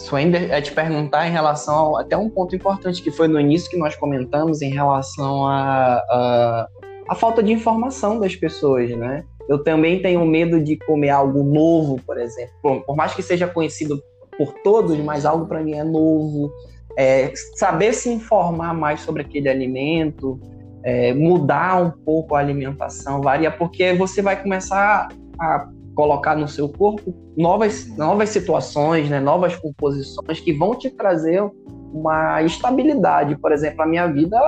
[0.00, 3.70] Swender, é te perguntar em relação ao, até um ponto importante que foi no início
[3.70, 6.68] que nós comentamos em relação a, a,
[7.06, 9.24] a falta de informação das pessoas, né?
[9.46, 12.54] Eu também tenho medo de comer algo novo, por exemplo.
[12.62, 14.02] Por, por mais que seja conhecido
[14.38, 16.50] por todos, mas algo para mim é novo.
[16.96, 20.40] É, saber se informar mais sobre aquele alimento,
[20.82, 25.08] é, mudar um pouco a alimentação, varia, porque você vai começar
[25.38, 25.68] a
[26.00, 31.42] colocar no seu corpo novas, novas situações, né, novas composições que vão te trazer
[31.92, 33.36] uma estabilidade.
[33.36, 34.38] Por exemplo, a minha vida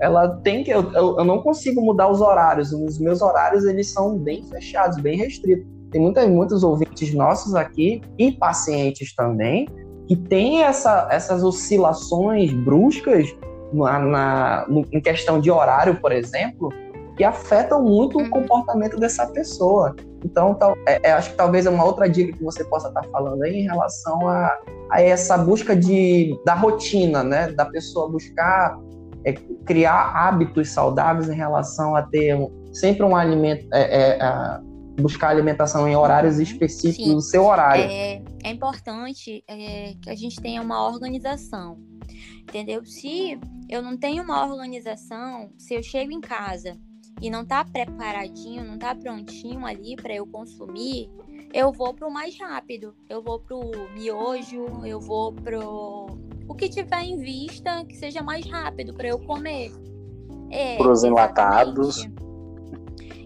[0.00, 2.72] ela tem que eu, eu, não consigo mudar os horários.
[2.72, 5.66] Os meus horários eles são bem fechados, bem restritos.
[5.90, 9.68] Tem muitas, muitos ouvintes nossos aqui e pacientes também
[10.06, 13.28] que têm essa, essas oscilações bruscas
[13.74, 16.70] na, na em questão de horário, por exemplo,
[17.14, 18.30] que afetam muito o uhum.
[18.30, 19.94] comportamento dessa pessoa.
[20.24, 23.04] Então, tal, é, é, acho que talvez é uma outra dica que você possa estar
[23.04, 24.58] falando aí em relação a,
[24.90, 27.52] a essa busca de, da rotina, né?
[27.52, 28.78] Da pessoa buscar
[29.24, 29.32] é,
[29.64, 32.36] criar hábitos saudáveis em relação a ter
[32.72, 34.60] sempre um alimento, é, é,
[35.00, 37.14] buscar alimentação em horários específicos Sim.
[37.14, 37.84] do seu horário.
[37.84, 41.78] É, é importante é, que a gente tenha uma organização,
[42.42, 42.84] entendeu?
[42.84, 46.76] Se eu não tenho uma organização, se eu chego em casa
[47.20, 51.10] e não tá preparadinho, não tá prontinho ali para eu consumir,
[51.52, 52.94] eu vou pro mais rápido.
[53.08, 53.60] Eu vou pro
[53.94, 59.18] miojo, eu vou pro o que tiver em vista que seja mais rápido para eu
[59.18, 59.72] comer.
[60.50, 62.08] É, Pros enlatados.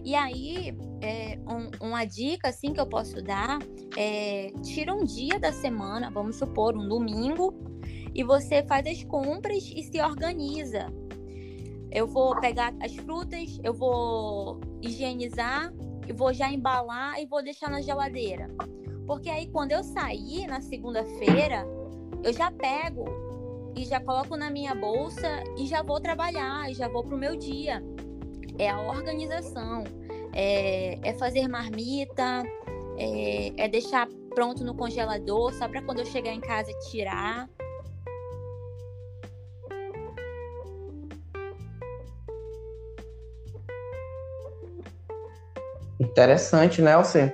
[0.03, 3.59] E aí, é, um, uma dica assim que eu posso dar
[3.95, 7.53] é tira um dia da semana, vamos supor, um domingo,
[8.13, 10.87] e você faz as compras e se organiza.
[11.93, 15.71] Eu vou pegar as frutas, eu vou higienizar,
[16.07, 18.49] eu vou já embalar e vou deixar na geladeira.
[19.05, 21.67] Porque aí quando eu sair na segunda-feira,
[22.23, 23.05] eu já pego
[23.75, 27.83] e já coloco na minha bolsa e já vou trabalhar, já vou pro meu dia.
[28.57, 29.83] É a organização,
[30.33, 32.43] é, é fazer marmita,
[32.97, 37.47] é, é, deixar pronto no congelador só para quando eu chegar em casa tirar.
[46.03, 47.33] Interessante, né, Alcê?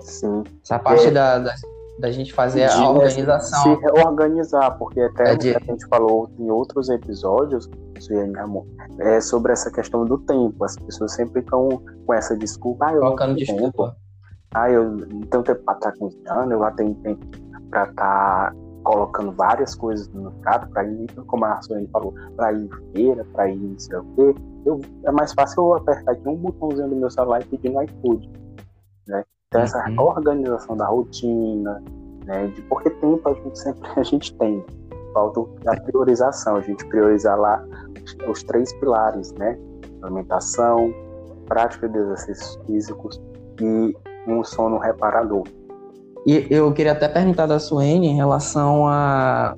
[0.00, 0.44] Sim.
[0.62, 1.10] Essa parte é.
[1.10, 1.54] da, da,
[1.98, 3.62] da, gente fazer a organização.
[3.62, 5.56] Se reorganizar, porque até é de...
[5.56, 7.68] a gente falou em outros episódios,
[8.38, 8.66] amor,
[8.98, 10.64] é sobre essa questão do tempo.
[10.64, 12.86] As pessoas sempre estão com essa desculpa.
[12.86, 13.88] Ah, eu Colocando desculpa.
[13.88, 13.96] Tempo.
[14.54, 17.26] Ah, eu não tenho tempo para estar cozinhando, eu já tenho tempo
[17.70, 18.54] para estar
[18.88, 23.50] colocando várias coisas no prato, para ir, como a Suene falou, para ir feira, para
[23.50, 24.34] ir não sei o quê
[24.68, 27.82] eu, é mais fácil eu apertar aqui um botãozinho do meu celular e pedir no
[27.82, 28.30] iFood.
[29.06, 29.24] Né?
[29.48, 30.00] Então, essa uhum.
[30.00, 31.82] organização da rotina,
[32.24, 32.46] né?
[32.48, 34.64] de porque tempo a gente sempre a gente tem.
[35.14, 37.64] Falta a priorização, a gente priorizar lá
[38.28, 39.58] os três pilares, né?
[40.02, 40.92] Alimentação,
[41.46, 43.20] prática de exercícios físicos
[43.60, 43.96] e
[44.26, 45.44] um sono reparador.
[46.26, 49.56] E eu queria até perguntar da Suene em relação a,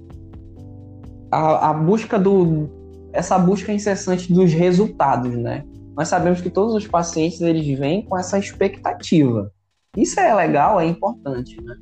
[1.31, 2.69] a, a busca do,
[3.13, 5.65] essa busca incessante dos resultados, né?
[5.97, 9.51] Nós sabemos que todos os pacientes eles vêm com essa expectativa.
[9.97, 11.75] Isso é legal, é importante, né?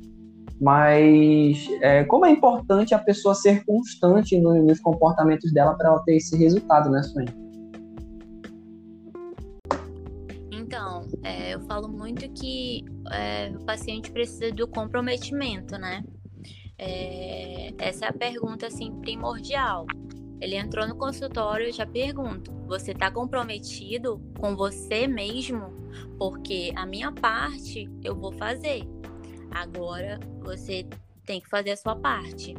[0.59, 6.03] Mas é, como é importante a pessoa ser constante no, nos comportamentos dela para ela
[6.03, 7.48] ter esse resultado, né, Suene?
[11.23, 16.03] É, eu falo muito que é, o paciente precisa do comprometimento, né?
[16.77, 19.85] É, essa é a pergunta assim primordial.
[20.39, 25.77] Ele entrou no consultório e já pergunto: você está comprometido com você mesmo?
[26.17, 28.87] Porque a minha parte eu vou fazer.
[29.51, 30.87] Agora você
[31.25, 32.55] tem que fazer a sua parte.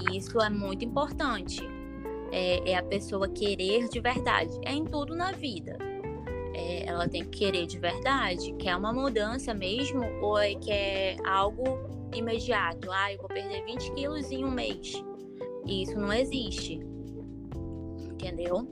[0.00, 1.60] E isso é muito importante.
[2.32, 4.58] É, é a pessoa querer de verdade.
[4.64, 5.89] É em tudo na vida.
[6.60, 8.52] É, ela tem que querer de verdade.
[8.54, 10.04] Quer uma mudança mesmo?
[10.20, 11.64] Ou é quer algo
[12.14, 12.90] imediato?
[12.90, 14.92] Ah, eu vou perder 20 quilos em um mês.
[15.66, 16.80] Isso não existe
[18.20, 18.68] entendeu?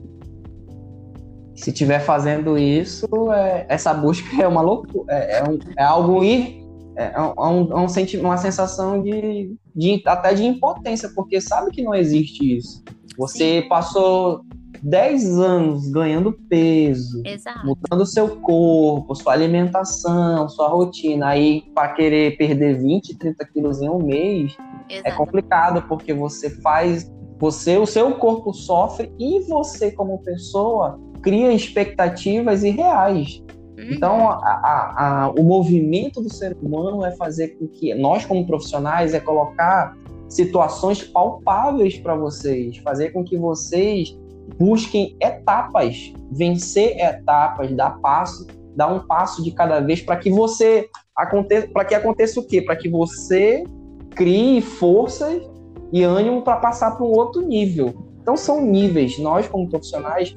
[1.55, 6.23] Se tiver fazendo isso, é, essa busca é uma loucura, é, é, um, é algo
[6.23, 6.63] ir,
[6.95, 11.71] é, é, um, é um, é uma sensação de, de, até de impotência, porque sabe
[11.71, 12.81] que não existe isso.
[13.17, 13.67] Você Sim.
[13.67, 14.41] passou
[14.81, 17.65] 10 anos ganhando peso, Exato.
[17.65, 23.89] mudando seu corpo, sua alimentação, sua rotina, aí para querer perder 20, 30 quilos em
[23.89, 24.55] um mês,
[24.89, 25.07] Exato.
[25.07, 31.53] é complicado, porque você faz você, o seu corpo sofre e você, como pessoa, cria
[31.53, 33.41] expectativas irreais.
[33.77, 33.91] Uhum.
[33.91, 38.45] Então, a, a, a, o movimento do ser humano é fazer com que nós, como
[38.45, 44.15] profissionais, é colocar situações palpáveis para vocês, fazer com que vocês
[44.57, 50.87] busquem etapas, vencer etapas, dar passo, dar um passo de cada vez para que você
[51.15, 52.61] aconteça, para que aconteça o quê?
[52.61, 53.63] Para que você
[54.15, 55.41] crie forças
[55.91, 57.93] e ânimo para passar para um outro nível.
[58.21, 59.17] Então são níveis.
[59.19, 60.35] Nós, como profissionais,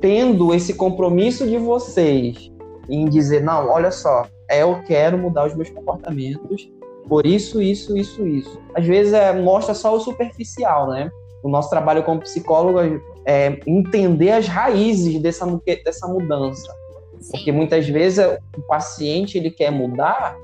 [0.00, 2.52] tendo esse compromisso de vocês
[2.88, 6.70] em dizer, não, olha só, é, eu quero mudar os meus comportamentos
[7.08, 8.60] por isso, isso, isso, isso.
[8.74, 11.10] Às vezes é, mostra só o superficial, né?
[11.42, 12.78] O nosso trabalho como psicólogo
[13.26, 15.44] é entender as raízes dessa,
[15.84, 16.72] dessa mudança.
[17.20, 17.32] Sim.
[17.32, 18.24] Porque muitas vezes
[18.56, 20.36] o paciente ele quer mudar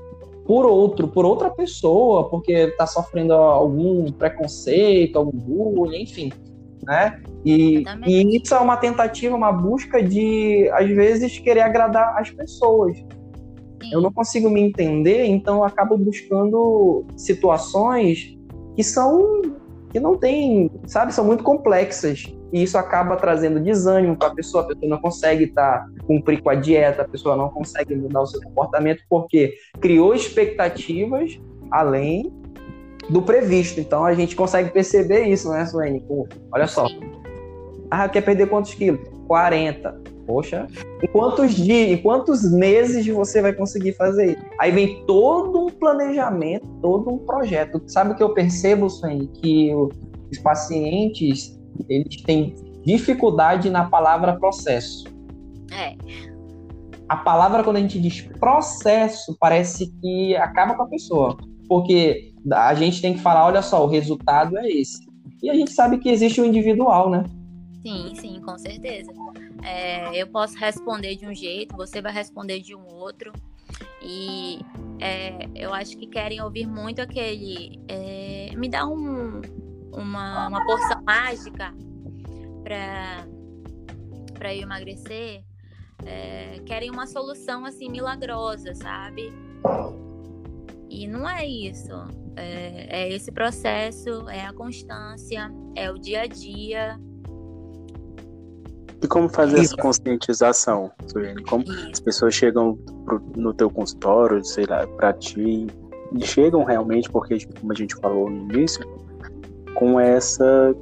[0.45, 6.31] por outro, por outra pessoa, porque está sofrendo algum preconceito, algum bullying, enfim,
[6.85, 7.21] né?
[7.45, 12.97] E, e, isso é uma tentativa, uma busca de, às vezes, querer agradar as pessoas.
[12.97, 13.89] Sim.
[13.93, 18.37] Eu não consigo me entender, então eu acabo buscando situações
[18.75, 19.41] que são
[19.91, 22.25] que não tem, sabe, são muito complexas.
[22.53, 26.51] E isso acaba trazendo desânimo para a pessoa, a pessoa não consegue tá, cumprir com
[26.51, 31.41] a dieta, a pessoa não consegue mudar o seu comportamento, porque criou expectativas
[31.71, 32.31] além
[33.09, 33.79] do previsto.
[33.79, 36.05] Então a gente consegue perceber isso, né, Suene?
[36.53, 36.85] Olha só.
[37.89, 39.01] Ah, quer perder quantos quilos?
[39.27, 40.03] 40.
[40.25, 40.67] Poxa,
[41.01, 44.45] em quantos dias, em quantos meses você vai conseguir fazer isso?
[44.57, 47.81] Aí vem todo um planejamento, todo um projeto.
[47.87, 49.27] Sabe o que eu percebo, Suene?
[49.27, 51.59] Que os pacientes,
[51.89, 55.05] eles têm dificuldade na palavra processo.
[55.71, 55.95] É.
[57.07, 61.37] A palavra, quando a gente diz processo, parece que acaba com a pessoa.
[61.67, 65.05] Porque a gente tem que falar, olha só, o resultado é esse.
[65.41, 67.23] E a gente sabe que existe o individual, né?
[67.85, 69.11] Sim, sim, com certeza.
[69.61, 73.31] É, eu posso responder de um jeito, você vai responder de um outro.
[74.01, 74.59] E
[74.99, 77.79] é, eu acho que querem ouvir muito aquele.
[77.87, 79.41] É, me dá um,
[79.91, 81.73] uma, uma porção mágica
[82.63, 85.43] para eu emagrecer.
[86.05, 89.31] É, querem uma solução assim milagrosa, sabe?
[90.89, 91.93] E não é isso.
[92.35, 96.99] É, é esse processo, é a constância, é o dia a dia.
[99.01, 101.43] E como fazer essa conscientização, Suene?
[101.43, 101.89] Como Isso.
[101.91, 105.67] as pessoas chegam pro, no teu consultório, sei lá, para ti,
[106.13, 108.81] e chegam realmente, porque, como a gente falou no início,
[109.75, 110.73] com essa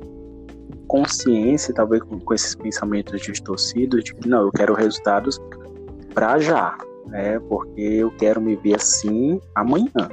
[0.91, 5.39] consciência, talvez com, com esses pensamentos distorcidos de que não, eu quero resultados
[6.13, 7.39] para já, né?
[7.39, 10.09] Porque eu quero me ver assim amanhã.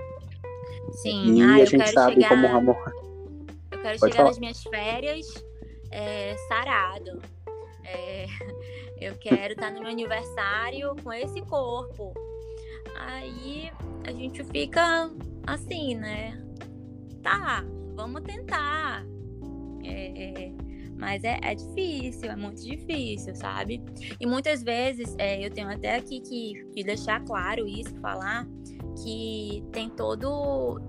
[0.92, 2.28] Sim, e ah, a gente sabe chegar...
[2.28, 2.76] como Ramon.
[3.72, 4.28] Eu quero Pode chegar falar.
[4.28, 5.44] nas minhas férias
[5.90, 7.20] é, sarado.
[7.84, 8.26] É,
[9.02, 12.14] eu quero estar no meu aniversário com esse corpo.
[12.94, 13.68] Aí
[14.06, 15.10] a gente fica
[15.44, 16.40] assim, né?
[17.20, 17.64] Tá,
[17.96, 19.04] vamos tentar.
[19.84, 20.52] É,
[20.98, 23.82] mas é, é, difícil, é muito difícil, sabe?
[24.20, 28.46] E muitas vezes é, eu tenho até aqui que, que deixar claro isso, falar
[29.02, 30.80] que tem todo,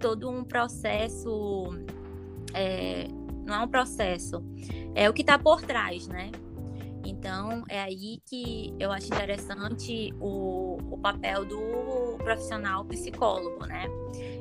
[0.00, 1.70] todo um processo.
[2.52, 3.06] É,
[3.46, 4.44] não é um processo,
[4.94, 6.30] é o que está por trás, né?
[7.04, 13.86] Então, é aí que eu acho interessante o, o papel do profissional psicólogo, né?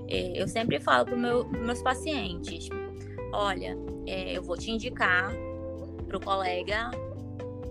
[0.10, 2.68] É, eu sempre falo para meu, meus pacientes:
[3.34, 5.32] olha, é, eu vou te indicar
[6.08, 6.92] para o colega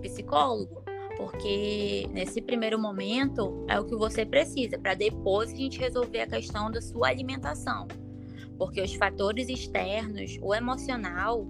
[0.01, 0.83] psicólogo,
[1.17, 6.27] porque nesse primeiro momento é o que você precisa, para depois a gente resolver a
[6.27, 7.87] questão da sua alimentação.
[8.57, 11.45] Porque os fatores externos, o emocional,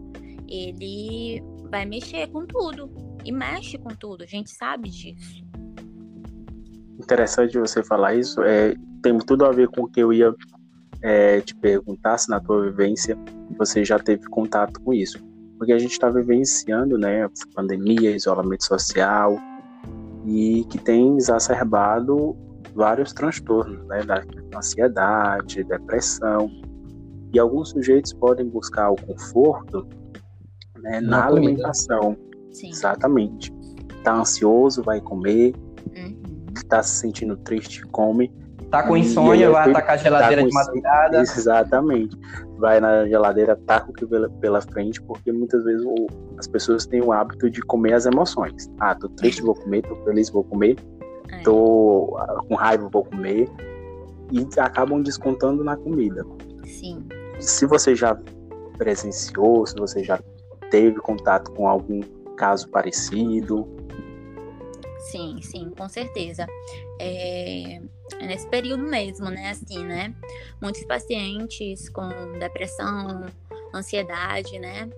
[0.48, 2.90] ele vai mexer com tudo.
[3.24, 5.44] E mexe com tudo, a gente sabe disso.
[6.98, 8.42] Interessante você falar isso.
[8.42, 10.34] É, tem tudo a ver com o que eu ia
[11.02, 13.18] é, te perguntar se na tua vivência
[13.58, 15.20] você já teve contato com isso.
[15.58, 19.38] Porque a gente está vivenciando né, pandemia, isolamento social,
[20.26, 22.36] e que tem exacerbado
[22.76, 24.24] vários transtornos, né, da
[24.56, 26.52] ansiedade, depressão.
[27.34, 29.88] E alguns sujeitos podem buscar o conforto
[30.80, 32.16] né, na, na alimentação.
[32.52, 32.70] Sim.
[32.70, 33.52] Exatamente.
[34.04, 35.54] Tá ansioso, vai comer.
[35.96, 36.22] Uhum.
[36.68, 38.32] Tá se sentindo triste, come.
[38.70, 41.22] Tá com insônia, vai atacar a geladeira tá de madrugada.
[41.22, 42.18] Exatamente.
[42.58, 46.86] Vai na geladeira, taca o que pela, pela frente, porque muitas vezes o, as pessoas
[46.86, 48.70] têm o hábito de comer as emoções.
[48.80, 50.76] Ah, tô triste, vou comer, tô feliz, vou comer,
[51.32, 51.42] é.
[51.44, 53.48] tô ah, com raiva, vou comer.
[54.32, 56.26] E acabam descontando na comida.
[56.66, 57.06] Sim.
[57.40, 58.18] Se você já
[58.78, 60.20] presenciou, se você já
[60.70, 62.02] teve contato com algum
[62.36, 63.68] caso parecido,
[65.00, 66.46] Sim, sim, com certeza.
[67.00, 67.80] É
[68.22, 69.52] nesse período mesmo, né?
[69.52, 70.14] Assim, né?
[70.62, 72.08] Muitos pacientes com
[72.40, 73.26] depressão,
[73.74, 74.90] ansiedade, né?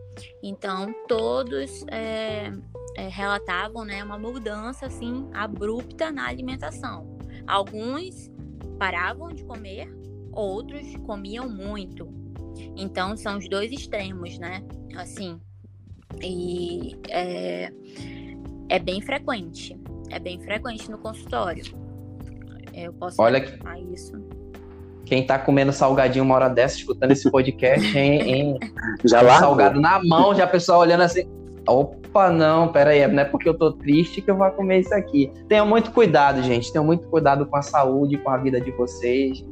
[0.43, 2.51] Então, todos é,
[2.95, 7.17] é, relatavam, né, uma mudança, assim, abrupta na alimentação.
[7.47, 8.29] Alguns
[8.77, 9.89] paravam de comer,
[10.31, 12.07] outros comiam muito.
[12.75, 14.63] Então, são os dois extremos, né?
[14.95, 15.39] Assim,
[16.21, 17.71] e é,
[18.67, 19.79] é bem frequente
[20.09, 21.63] é bem frequente no consultório.
[22.85, 23.51] Eu posso Olha que...
[23.93, 24.13] isso.
[25.05, 28.21] Quem tá comendo salgadinho uma hora dessa, escutando esse podcast, hein?
[28.21, 28.59] hein?
[29.03, 29.39] já lá.
[29.39, 31.27] Salgado na mão, já a pessoa olhando assim.
[31.67, 34.93] Opa, não, pera aí, não é porque eu tô triste que eu vou comer isso
[34.93, 35.31] aqui.
[35.47, 36.71] Tenham muito cuidado, gente.
[36.71, 39.43] Tenham muito cuidado com a saúde, com a vida de vocês.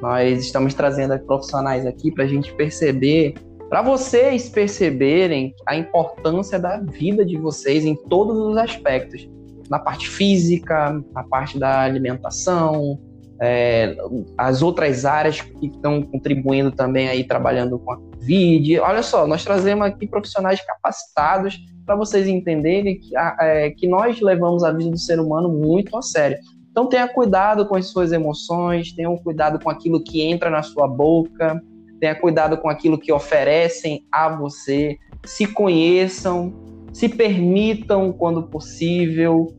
[0.00, 3.34] Nós estamos trazendo profissionais aqui para a gente perceber,
[3.68, 9.28] para vocês perceberem a importância da vida de vocês em todos os aspectos
[9.68, 12.98] na parte física, na parte da alimentação,
[13.40, 13.96] é,
[14.36, 18.80] as outras áreas que estão contribuindo também aí, trabalhando com a Covid.
[18.80, 24.64] Olha só, nós trazemos aqui profissionais capacitados para vocês entenderem que, é, que nós levamos
[24.64, 26.38] a vida do ser humano muito a sério.
[26.70, 30.88] Então tenha cuidado com as suas emoções, tenha cuidado com aquilo que entra na sua
[30.88, 31.62] boca,
[32.00, 36.52] tenha cuidado com aquilo que oferecem a você, se conheçam,
[36.96, 39.54] se permitam quando possível,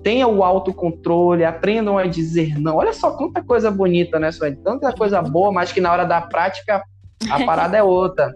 [0.00, 2.76] tenha o autocontrole, aprendam a dizer não.
[2.76, 4.54] Olha só quanta coisa bonita, né, Sueli?
[4.62, 6.80] Tanta coisa boa, mas que na hora da prática
[7.28, 8.32] a parada é outra.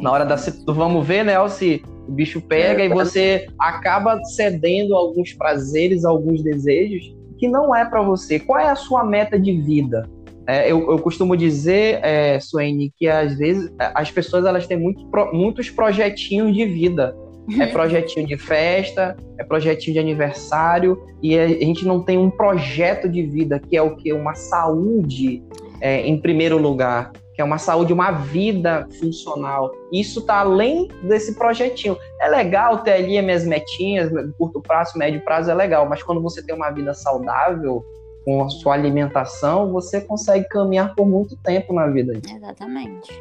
[0.00, 0.34] Na hora da
[0.66, 6.42] vamos ver, né, se o bicho pega é, e você acaba cedendo alguns prazeres, alguns
[6.42, 8.40] desejos que não é para você.
[8.40, 10.10] Qual é a sua meta de vida?
[10.48, 14.76] É, eu, eu, costumo dizer, é, Suene, que às vezes é, as pessoas elas têm
[14.76, 17.14] muito, muitos projetinhos de vida.
[17.58, 23.08] É projetinho de festa, é projetinho de aniversário, e a gente não tem um projeto
[23.08, 24.12] de vida, que é o que?
[24.12, 25.42] Uma saúde
[25.80, 29.72] é, em primeiro lugar que é uma saúde, uma vida funcional.
[29.90, 31.96] Isso está além desse projetinho.
[32.20, 36.20] É legal ter ali as minhas metinhas, curto prazo, médio prazo é legal, mas quando
[36.20, 37.84] você tem uma vida saudável,
[38.24, 42.20] com a sua alimentação, você consegue caminhar por muito tempo na vida.
[42.30, 43.12] Exatamente.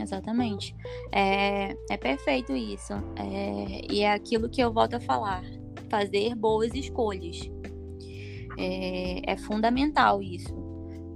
[0.00, 0.74] Exatamente.
[1.12, 2.92] É, é perfeito isso.
[3.16, 5.42] É, e é aquilo que eu volto a falar:
[5.88, 7.50] fazer boas escolhas.
[8.56, 10.64] É, é fundamental isso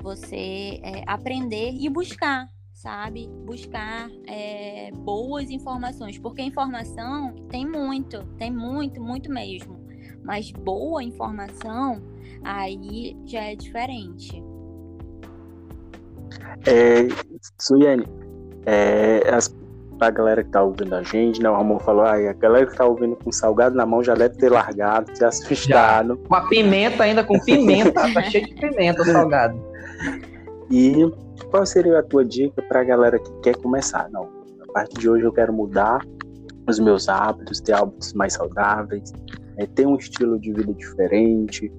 [0.03, 3.29] você é, aprender e buscar, sabe?
[3.45, 9.79] Buscar é, boas informações, porque informação tem muito, tem muito, muito mesmo.
[10.23, 12.03] Mas boa informação
[12.43, 14.43] aí já é diferente.
[16.67, 17.07] É,
[17.61, 18.05] Suyane,
[18.69, 19.49] é, as,
[19.99, 21.49] pra galera que tá ouvindo a gente, né?
[21.49, 24.37] O Ramon falou, ah, a galera que tá ouvindo com salgado na mão já deve
[24.37, 26.19] ter largado, se assustado.
[26.19, 29.59] Com a pimenta ainda, com pimenta, tá cheio de pimenta salgado.
[30.71, 31.11] E
[31.51, 34.11] qual seria a tua dica para a galera que quer começar?
[34.11, 34.29] Não,
[34.69, 36.05] a partir de hoje eu quero mudar
[36.69, 39.11] os meus hábitos, ter hábitos mais saudáveis,
[39.57, 41.73] é, ter um estilo de vida diferente.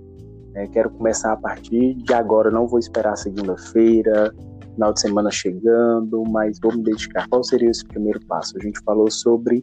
[0.55, 4.33] É, quero começar a partir de agora, não vou esperar segunda-feira,
[4.79, 7.27] final de semana chegando, mas vou me dedicar.
[7.27, 8.57] Qual seria esse primeiro passo?
[8.57, 9.61] A gente falou sobre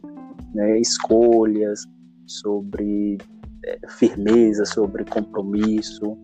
[0.53, 1.83] né, escolhas,
[2.27, 3.17] sobre
[3.65, 6.15] é, firmeza, sobre compromisso.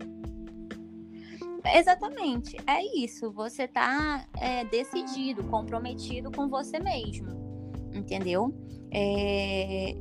[1.76, 3.32] Exatamente, é isso.
[3.32, 7.28] Você tá é, decidido, comprometido com você mesmo,
[7.96, 8.54] entendeu?
[8.92, 9.96] É,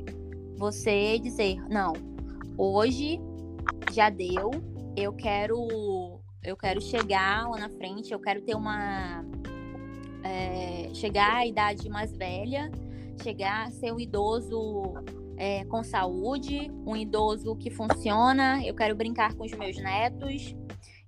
[0.58, 1.94] você dizer, não,
[2.58, 3.18] hoje
[3.90, 4.50] já deu,
[4.94, 9.24] eu quero, eu quero chegar lá na frente, eu quero ter uma,
[10.22, 12.70] é, chegar à idade mais velha,
[13.22, 14.94] chegar a ser um idoso
[15.36, 20.54] é, com saúde, um idoso que funciona, eu quero brincar com os meus netos,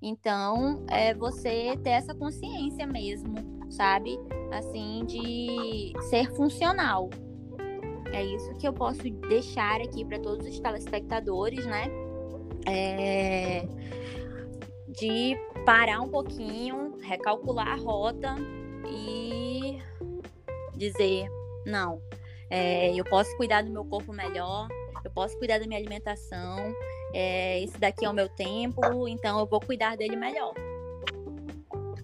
[0.07, 3.37] então, é você ter essa consciência mesmo,
[3.71, 4.19] sabe?
[4.53, 7.09] Assim, de ser funcional.
[8.13, 11.87] É isso que eu posso deixar aqui para todos os telespectadores, né?
[12.69, 13.67] É...
[14.99, 18.37] De parar um pouquinho, recalcular a rota
[18.89, 19.79] e
[20.77, 21.27] dizer:
[21.67, 22.01] não,
[22.51, 24.69] é, eu posso cuidar do meu corpo melhor,
[25.05, 26.57] eu posso cuidar da minha alimentação,
[27.13, 30.53] é, esse daqui é o meu tempo, então eu vou cuidar dele melhor.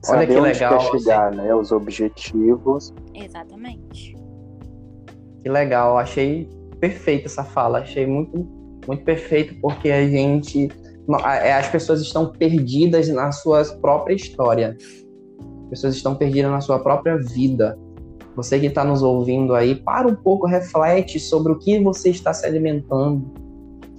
[0.08, 0.78] Olha que legal.
[0.78, 1.54] Quer chegar, né?
[1.54, 2.94] Os objetivos.
[3.14, 4.16] Exatamente.
[5.42, 8.38] Que legal, achei perfeita essa fala, achei muito,
[8.86, 10.68] muito perfeito, porque a gente.
[11.24, 14.76] É, as pessoas estão perdidas na sua própria história.
[15.64, 17.78] As pessoas estão perdidas na sua própria vida.
[18.36, 22.32] Você que está nos ouvindo aí, para um pouco, reflete sobre o que você está
[22.32, 23.40] se alimentando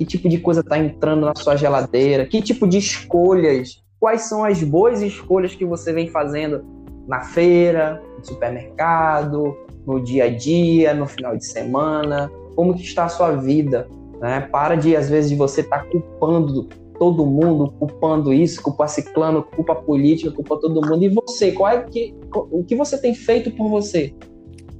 [0.01, 4.43] que tipo de coisa está entrando na sua geladeira, que tipo de escolhas, quais são
[4.43, 6.66] as boas escolhas que você vem fazendo
[7.07, 9.55] na feira, no supermercado,
[9.86, 13.88] no dia a dia, no final de semana, como que está a sua vida,
[14.20, 14.41] né?
[14.51, 16.68] Para de às vezes de você estar tá culpando
[17.02, 21.04] todo mundo, culpando isso, culpa ciclano, culpa política, culpa todo mundo.
[21.04, 24.14] E você, qual é que, o que você tem feito por você?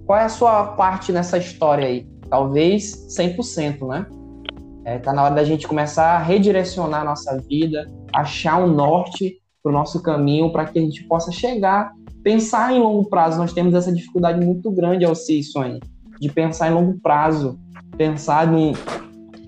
[0.06, 2.08] Qual é a sua parte nessa história aí?
[2.30, 4.06] Talvez 100%, né?
[4.86, 9.42] É, tá na hora da gente começar a redirecionar a nossa vida, achar um norte
[9.64, 11.92] para o nosso caminho, para que a gente possa chegar,
[12.22, 13.40] pensar em longo prazo.
[13.40, 15.80] Nós temos essa dificuldade muito grande, Alci Sonho,
[16.20, 17.60] de pensar em longo prazo,
[17.98, 18.74] pensar em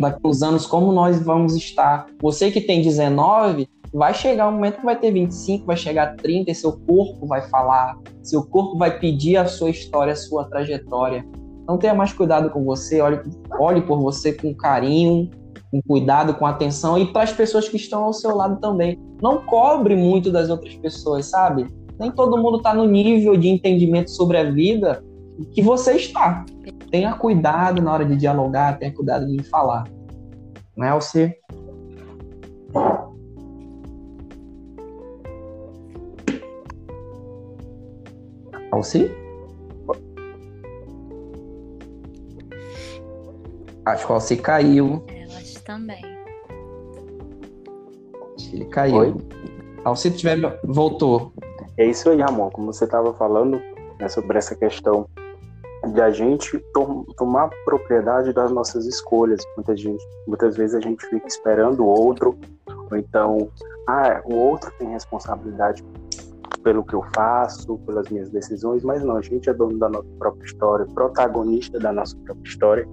[0.03, 2.05] daqui uns anos como nós vamos estar.
[2.21, 6.15] Você que tem 19, vai chegar um momento que vai ter 25, vai chegar a
[6.15, 10.45] 30 e seu corpo vai falar, seu corpo vai pedir a sua história, a sua
[10.45, 11.25] trajetória.
[11.63, 13.21] Então tenha mais cuidado com você, olhe,
[13.59, 15.29] olhe por você com carinho,
[15.71, 18.99] com cuidado, com atenção e para as pessoas que estão ao seu lado também.
[19.21, 21.67] Não cobre muito das outras pessoas, sabe?
[21.99, 25.03] Nem todo mundo está no nível de entendimento sobre a vida
[25.51, 26.45] que você está.
[26.93, 29.85] Tenha cuidado na hora de dialogar, tenha cuidado de falar.
[30.77, 31.35] Não é, Alci?
[38.71, 39.11] Alci?
[43.83, 45.03] Acho que o Alci caiu.
[45.07, 46.03] É, eu acho também.
[48.53, 48.97] Ele caiu.
[48.97, 49.15] Oi?
[49.83, 51.33] Alci tiver voltou.
[51.75, 52.51] É isso aí, Ramon.
[52.51, 53.59] Como você estava falando
[53.99, 55.09] né, sobre essa questão
[55.93, 59.41] de a gente tom, tomar propriedade das nossas escolhas.
[59.55, 62.37] Muita gente, muitas vezes a gente fica esperando o outro,
[62.91, 63.49] ou então,
[63.87, 65.83] ah, o outro tem responsabilidade
[66.63, 70.07] pelo que eu faço, pelas minhas decisões, mas não, a gente é dono da nossa
[70.17, 72.87] própria história, protagonista da nossa própria história.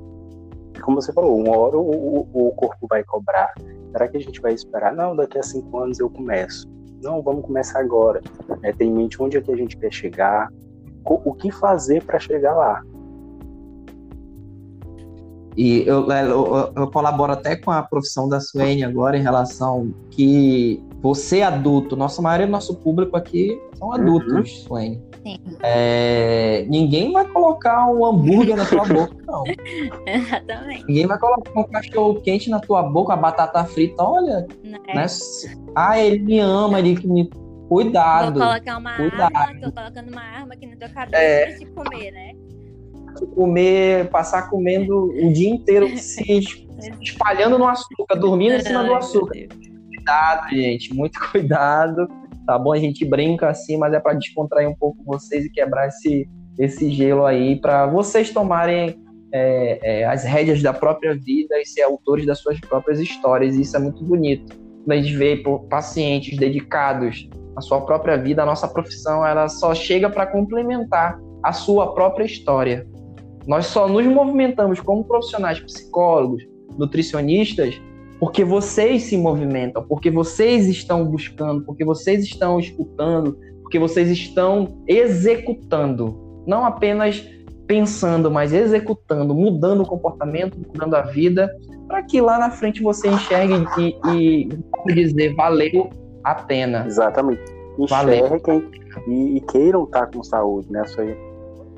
[0.82, 3.53] Como você falou, uma hora o, o, o corpo vai cobrar.
[3.92, 4.94] Será que a gente vai esperar?
[4.94, 6.68] Não, daqui a cinco anos eu começo.
[7.03, 8.20] Não, vamos começar agora.
[8.62, 10.48] É, ter em mente onde é que a gente quer chegar,
[11.05, 12.82] o que fazer para chegar lá.
[15.61, 19.92] E eu, é, eu, eu, colaboro até com a profissão da Suene agora em relação
[20.11, 24.46] que você adulto, nossa maioria do nosso público aqui são adultos, uhum.
[24.46, 25.02] Suene.
[25.62, 29.44] É, ninguém vai colocar um hambúrguer na tua boca, não.
[30.08, 30.86] Exatamente.
[30.86, 34.46] Ninguém vai colocar um cachorro quente na tua boca, a batata frita, olha.
[34.64, 34.94] É.
[34.94, 35.06] Né?
[35.76, 37.28] Ah, ele me ama, ele me
[37.70, 38.40] Cuidado.
[38.40, 39.36] Vou colocar uma cuidado.
[39.36, 42.30] arma, tô colocando uma arma aqui na tua cabeça é, pra te comer, né?
[43.34, 46.40] Comer, passar comendo o dia inteiro, se
[47.00, 49.48] espalhando no açúcar, dormindo em cima do açúcar.
[49.88, 52.08] Cuidado, gente, muito cuidado.
[52.46, 52.72] Tá bom?
[52.72, 56.90] A gente brinca assim, mas é para descontrair um pouco vocês e quebrar esse, esse
[56.90, 58.98] gelo aí, para vocês tomarem
[59.32, 63.54] é, é, as rédeas da própria vida e ser autores das suas próprias histórias.
[63.54, 64.58] E isso é muito bonito.
[64.88, 70.08] A gente vê pacientes dedicados a sua própria vida, a nossa profissão, ela só chega
[70.08, 72.86] para complementar a sua própria história.
[73.47, 76.47] Nós só nos movimentamos como profissionais, psicólogos,
[76.78, 77.80] nutricionistas,
[78.18, 84.82] porque vocês se movimentam, porque vocês estão buscando, porque vocês estão escutando, porque vocês estão
[84.86, 87.24] executando, não apenas
[87.66, 91.51] pensando, mas executando, mudando o comportamento, mudando a vida,
[91.86, 94.49] para que lá na frente você enxergue e,
[94.88, 95.88] e dizer valeu
[96.24, 96.84] a pena.
[96.86, 97.43] Exatamente.
[97.78, 98.24] Enxerguem
[99.09, 100.80] e, e, queiram estar com saúde, né?
[100.80, 100.86] A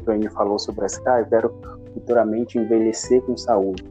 [0.05, 1.55] Suene falou sobre essa, ah, eu quero
[1.95, 3.85] futuramente envelhecer com saúde.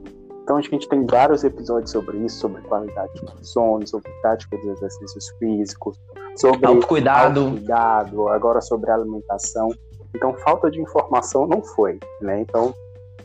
[0.43, 4.69] Então a gente tem vários episódios sobre isso, sobre qualidade de sono, sobre tática de
[4.69, 5.99] exercícios físicos,
[6.35, 7.41] sobre autocuidado.
[7.41, 9.69] autocuidado, agora sobre alimentação.
[10.15, 12.41] Então falta de informação não foi, né?
[12.41, 12.73] Então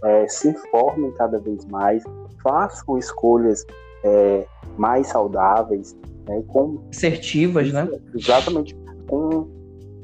[0.05, 2.05] é, se informem cada vez mais,
[2.43, 3.65] façam escolhas
[4.05, 5.97] é, mais saudáveis,
[6.29, 7.89] né, com, assertivas, né?
[8.15, 8.77] Exatamente,
[9.09, 9.49] com,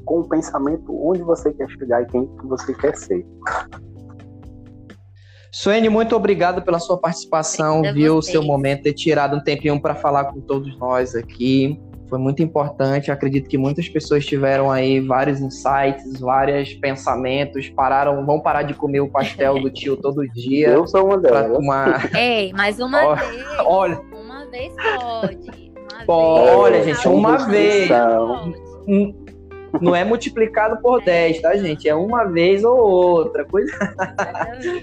[0.05, 3.26] com o pensamento onde você quer chegar e quem você quer ser.
[5.55, 8.16] Suene, muito obrigado pela sua participação, viu?
[8.16, 11.78] O seu momento, ter tirado um tempinho para falar com todos nós aqui.
[12.09, 13.11] Foi muito importante.
[13.11, 19.00] Acredito que muitas pessoas tiveram aí vários insights, vários pensamentos, pararam, vão parar de comer
[19.00, 20.68] o pastel do tio todo dia.
[20.68, 21.53] Eu sou uma delas.
[21.53, 22.11] Tomar...
[22.16, 23.44] Ei, mais uma vez.
[23.64, 25.72] Olha, uma vez pode.
[26.09, 27.90] Olha, gente, uma vez.
[29.80, 31.88] Não é multiplicado por 10, tá, gente?
[31.88, 33.44] É uma vez ou outra.
[33.44, 33.72] Coisa...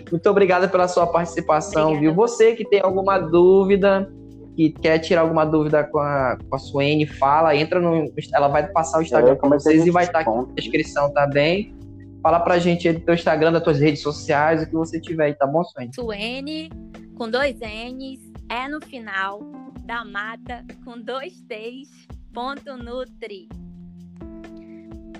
[0.09, 2.01] Muito obrigada pela sua participação, Obrigada.
[2.01, 2.13] viu?
[2.15, 4.11] Você que tem alguma dúvida,
[4.55, 8.11] que quer tirar alguma dúvida com a, com a Suene, fala, entra no.
[8.33, 11.73] Ela vai passar o Instagram é, para vocês e vai estar aqui na descrição também.
[12.21, 15.33] Fala pra gente do teu Instagram, das tuas redes sociais, o que você tiver aí,
[15.33, 15.91] tá bom, Suene?
[15.95, 16.69] Suene,
[17.17, 18.19] com dois N's,
[18.49, 19.39] é no final,
[19.85, 21.89] da mata com dois T's,
[22.33, 23.47] ponto Nutri.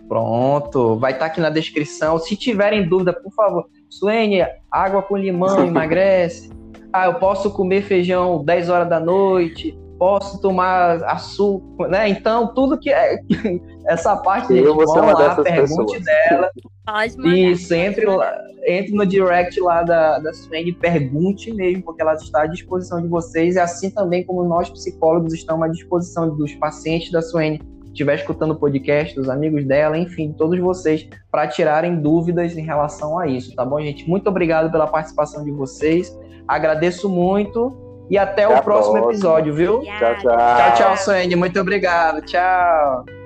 [0.09, 2.17] Pronto, vai estar tá aqui na descrição.
[2.17, 6.49] Se tiverem dúvida, por favor, Suene, água com limão emagrece.
[6.91, 12.09] Ah, eu posso comer feijão 10 horas da noite, posso tomar açúcar, né?
[12.09, 13.19] Então, tudo que é
[13.85, 16.03] essa parte, eu gente, vão lá, pergunte pessoas.
[16.03, 16.49] dela.
[16.83, 18.35] Pode Isso, entre, lá,
[18.65, 23.07] entre no direct lá da, da Suene, pergunte mesmo, porque ela está à disposição de
[23.07, 28.15] vocês, e assim também como nós psicólogos estamos à disposição dos pacientes da Suene, estiver
[28.15, 33.27] escutando o podcast, dos amigos dela, enfim, todos vocês, para tirarem dúvidas em relação a
[33.27, 34.07] isso, tá bom, gente?
[34.07, 36.17] Muito obrigado pela participação de vocês,
[36.47, 39.11] agradeço muito e até, até o próximo próxima.
[39.11, 39.81] episódio, viu?
[39.81, 40.37] Tchau, tchau.
[40.37, 41.35] Tchau, tchau, Suene.
[41.35, 42.21] Muito obrigado.
[42.23, 43.18] Tchau.